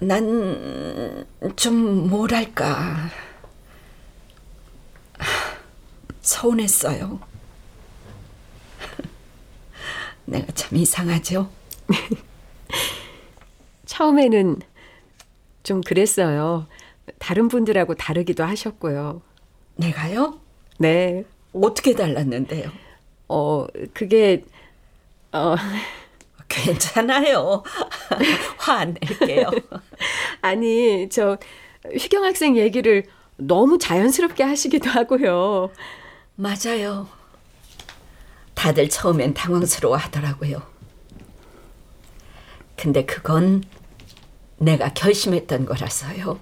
[0.01, 3.09] 난 좀 뭐랄까
[6.21, 7.19] 서운했어요.
[10.25, 11.49] 내가 참 이상하죠?
[13.85, 14.59] 처음에는
[15.65, 16.67] 좀 그랬어요.
[17.19, 19.21] 다른 분들하고 다르기도 하셨고요.
[19.75, 20.39] 내가요?
[20.77, 21.25] 네.
[21.53, 22.71] 어떻게 달랐는데요?
[23.27, 24.45] 어, 그게,
[25.33, 25.55] 어.
[26.47, 27.63] 괜찮아요.
[28.57, 29.49] 화 안 낼게요.
[30.41, 31.37] 아니, 저,
[31.91, 33.03] 휘경 학생 얘기를
[33.37, 35.71] 너무 자연스럽게 하시기도 하고요.
[36.35, 37.07] 맞아요.
[38.53, 40.61] 다들 처음엔 당황스러워 하더라고요.
[42.77, 43.63] 근데 그건
[44.57, 46.39] 내가 결심했던 거라서요.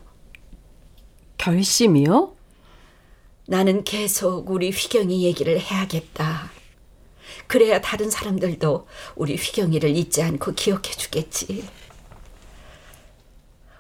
[1.38, 2.36] 결심이요?
[3.48, 6.52] 나는 계속 우리 휘경이 얘기를 해야겠다.
[7.48, 11.68] 그래야 다른 사람들도 우리 휘경이를 잊지 않고 기억해 주겠지.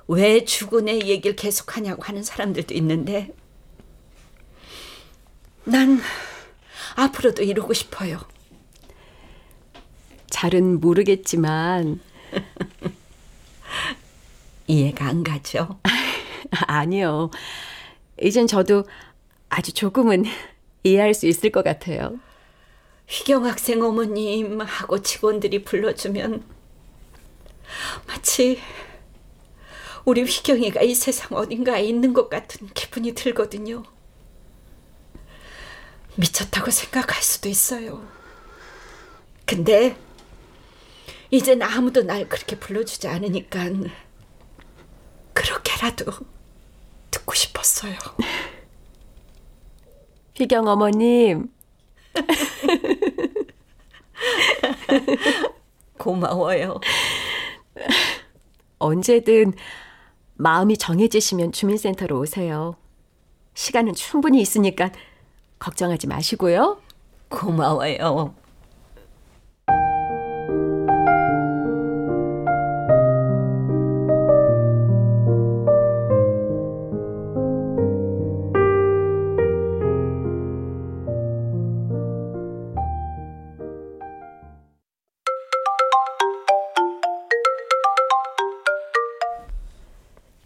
[0.07, 3.33] 왜 죽은 애 얘기를 계속하냐고 하는 사람들도 있는데
[5.63, 6.01] 난
[6.95, 8.19] 앞으로도 이러고 싶어요.
[10.29, 12.01] 잘은 모르겠지만
[14.73, 15.79] 이해가 안 가죠?
[16.49, 17.29] 아니요.
[18.19, 18.85] 이젠 저도
[19.49, 20.25] 아주 조금은
[20.83, 22.19] 이해할 수 있을 것 같아요.
[23.07, 26.43] 휘경 학생 어머님 하고 직원들이 불러주면
[28.07, 28.59] 마치
[30.05, 33.83] 우리 휘경이가 이 세상 어딘가에 있는 것 같은 기분이 들거든요.
[36.15, 38.07] 미쳤다고 생각할 수도 있어요.
[39.45, 39.95] 근데
[41.29, 43.69] 이젠 아무도 날 그렇게 불러주지 않으니까
[45.33, 46.11] 그렇게라도
[47.11, 47.95] 듣고 싶었어요.
[50.35, 51.49] 휘경 어머님.
[55.97, 56.79] 고마워요.
[58.79, 59.53] 언제든
[60.35, 62.75] 마음이 정해지시면 주민센터로 오세요.
[63.53, 64.91] 시간은 충분히 있으니까
[65.59, 66.81] 걱정하지 마시고요.
[67.29, 68.35] 고마워요.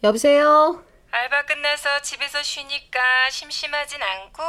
[0.08, 0.82] 여보세요?
[1.12, 4.44] 알바 끝나서 집에서 쉬니까 심심하진 않고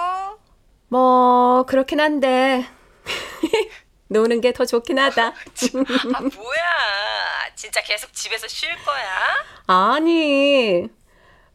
[0.89, 2.65] 뭐 그렇긴 한데
[4.09, 5.27] 노는 게 더 좋긴 하다.
[6.15, 9.45] 아 뭐야 진짜 계속 집에서 쉴 거야?
[9.67, 10.89] 아니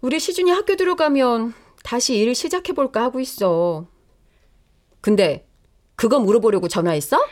[0.01, 3.87] 우리 시준이 학교 들어가면 다시 일 시작해 볼까 하고 있어.
[5.01, 5.47] 근데
[5.95, 7.25] 그거 물어보려고 전화했어?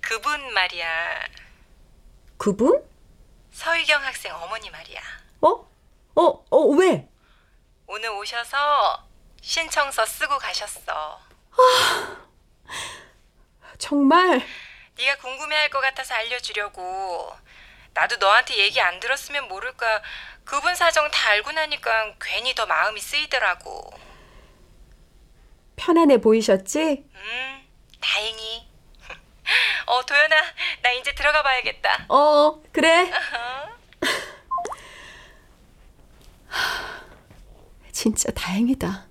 [0.00, 1.20] 그분 말이야
[2.38, 2.82] 그분?
[3.58, 5.00] 서희경 학생 어머니 말이야
[5.40, 5.48] 어?
[6.14, 6.44] 어?
[6.48, 7.08] 어 왜?
[7.88, 9.04] 오늘 오셔서
[9.42, 11.20] 신청서 쓰고 가셨어
[13.78, 14.46] 정말
[14.96, 17.32] 네가 궁금해할 것 같아서 알려주려고
[17.94, 20.02] 나도 너한테 얘기 안 들었으면 모를까
[20.44, 23.90] 그분 사정 다 알고 나니까 괜히 더 마음이 쓰이더라고
[25.74, 27.04] 편안해 보이셨지?
[27.12, 27.68] 음
[28.00, 28.67] 다행히
[29.86, 30.36] 어 도연아
[30.82, 33.10] 나 이제 들어가 봐야겠다 어 그래.
[37.92, 39.07] 진짜 다행이다.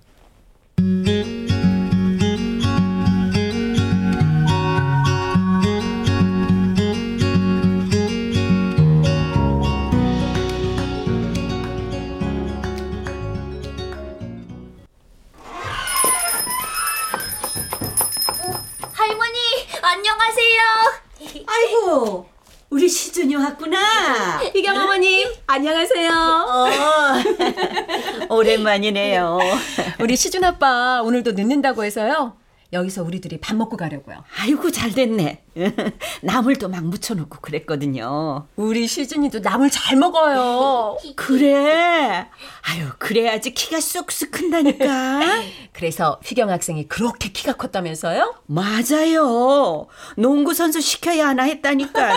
[28.48, 29.38] 오랜만이네요.
[30.00, 32.34] 우리 시준 아빠 오늘도 늦는다고 해서요.
[32.70, 34.24] 여기서 우리들이 밥 먹고 가려고요.
[34.40, 35.42] 아이고 잘 됐네.
[36.22, 38.46] 나물도 막 무쳐놓고 그랬거든요.
[38.56, 40.98] 우리 시준이도 나물 잘 먹어요.
[41.16, 42.26] 그래.
[42.62, 45.20] 아유 그래야지 키가 쑥쑥 큰다니까.
[45.72, 48.34] 그래서 휘경 학생이 그렇게 키가 컸다면서요?
[48.46, 49.86] 맞아요.
[50.16, 52.16] 농구 선수 시켜야 하나 했다니까.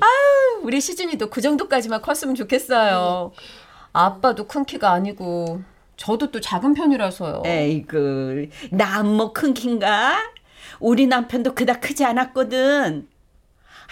[0.00, 3.32] 아유, 우리 시준이도 그 정도까지만 컸으면 좋겠어요.
[3.92, 5.62] 아빠도 큰 키가 아니고
[5.96, 7.42] 저도 또 작은 편이라서요.
[7.44, 10.16] 에이그 나뭐 큰 키인가?
[10.78, 13.08] 우리 남편도 그닥 크지 않았거든.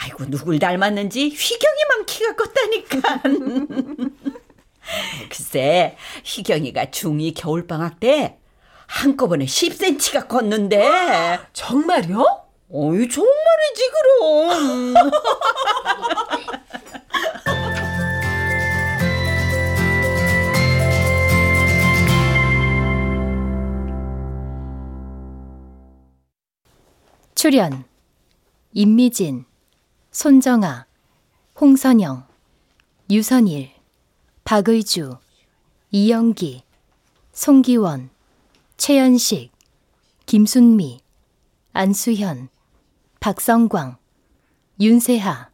[0.00, 3.22] 아이고 누굴 닮았는지 휘경이만 키가 컸다니까.
[5.28, 8.38] 글쎄 휘경이가 중2 겨울방학 때
[8.86, 12.24] 한꺼번에 10cm가 컸는데 정말요?
[12.70, 14.94] 어이 정말이지 그럼.
[27.48, 27.84] 출연
[28.74, 29.46] 임미진,
[30.10, 30.84] 손정아,
[31.58, 32.26] 홍선영,
[33.10, 33.70] 유선일,
[34.44, 35.16] 박의주,
[35.90, 36.62] 이영기,
[37.32, 38.10] 송기원,
[38.76, 39.50] 최연식,
[40.26, 41.00] 김순미,
[41.72, 42.50] 안수현,
[43.18, 43.96] 박성광,
[44.78, 45.50] 윤세하,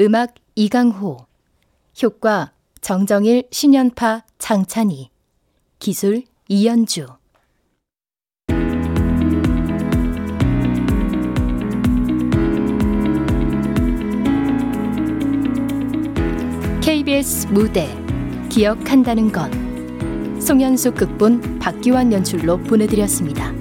[0.00, 1.26] 음악 이강호,
[2.02, 5.10] 효과 정정일, 신연파, 장찬희,
[5.80, 7.17] 기술 이연주.
[16.88, 17.86] KBS 무대
[18.48, 23.57] 기억한다는 건 송현숙 극본 박기환 연출로 보내드렸습니다.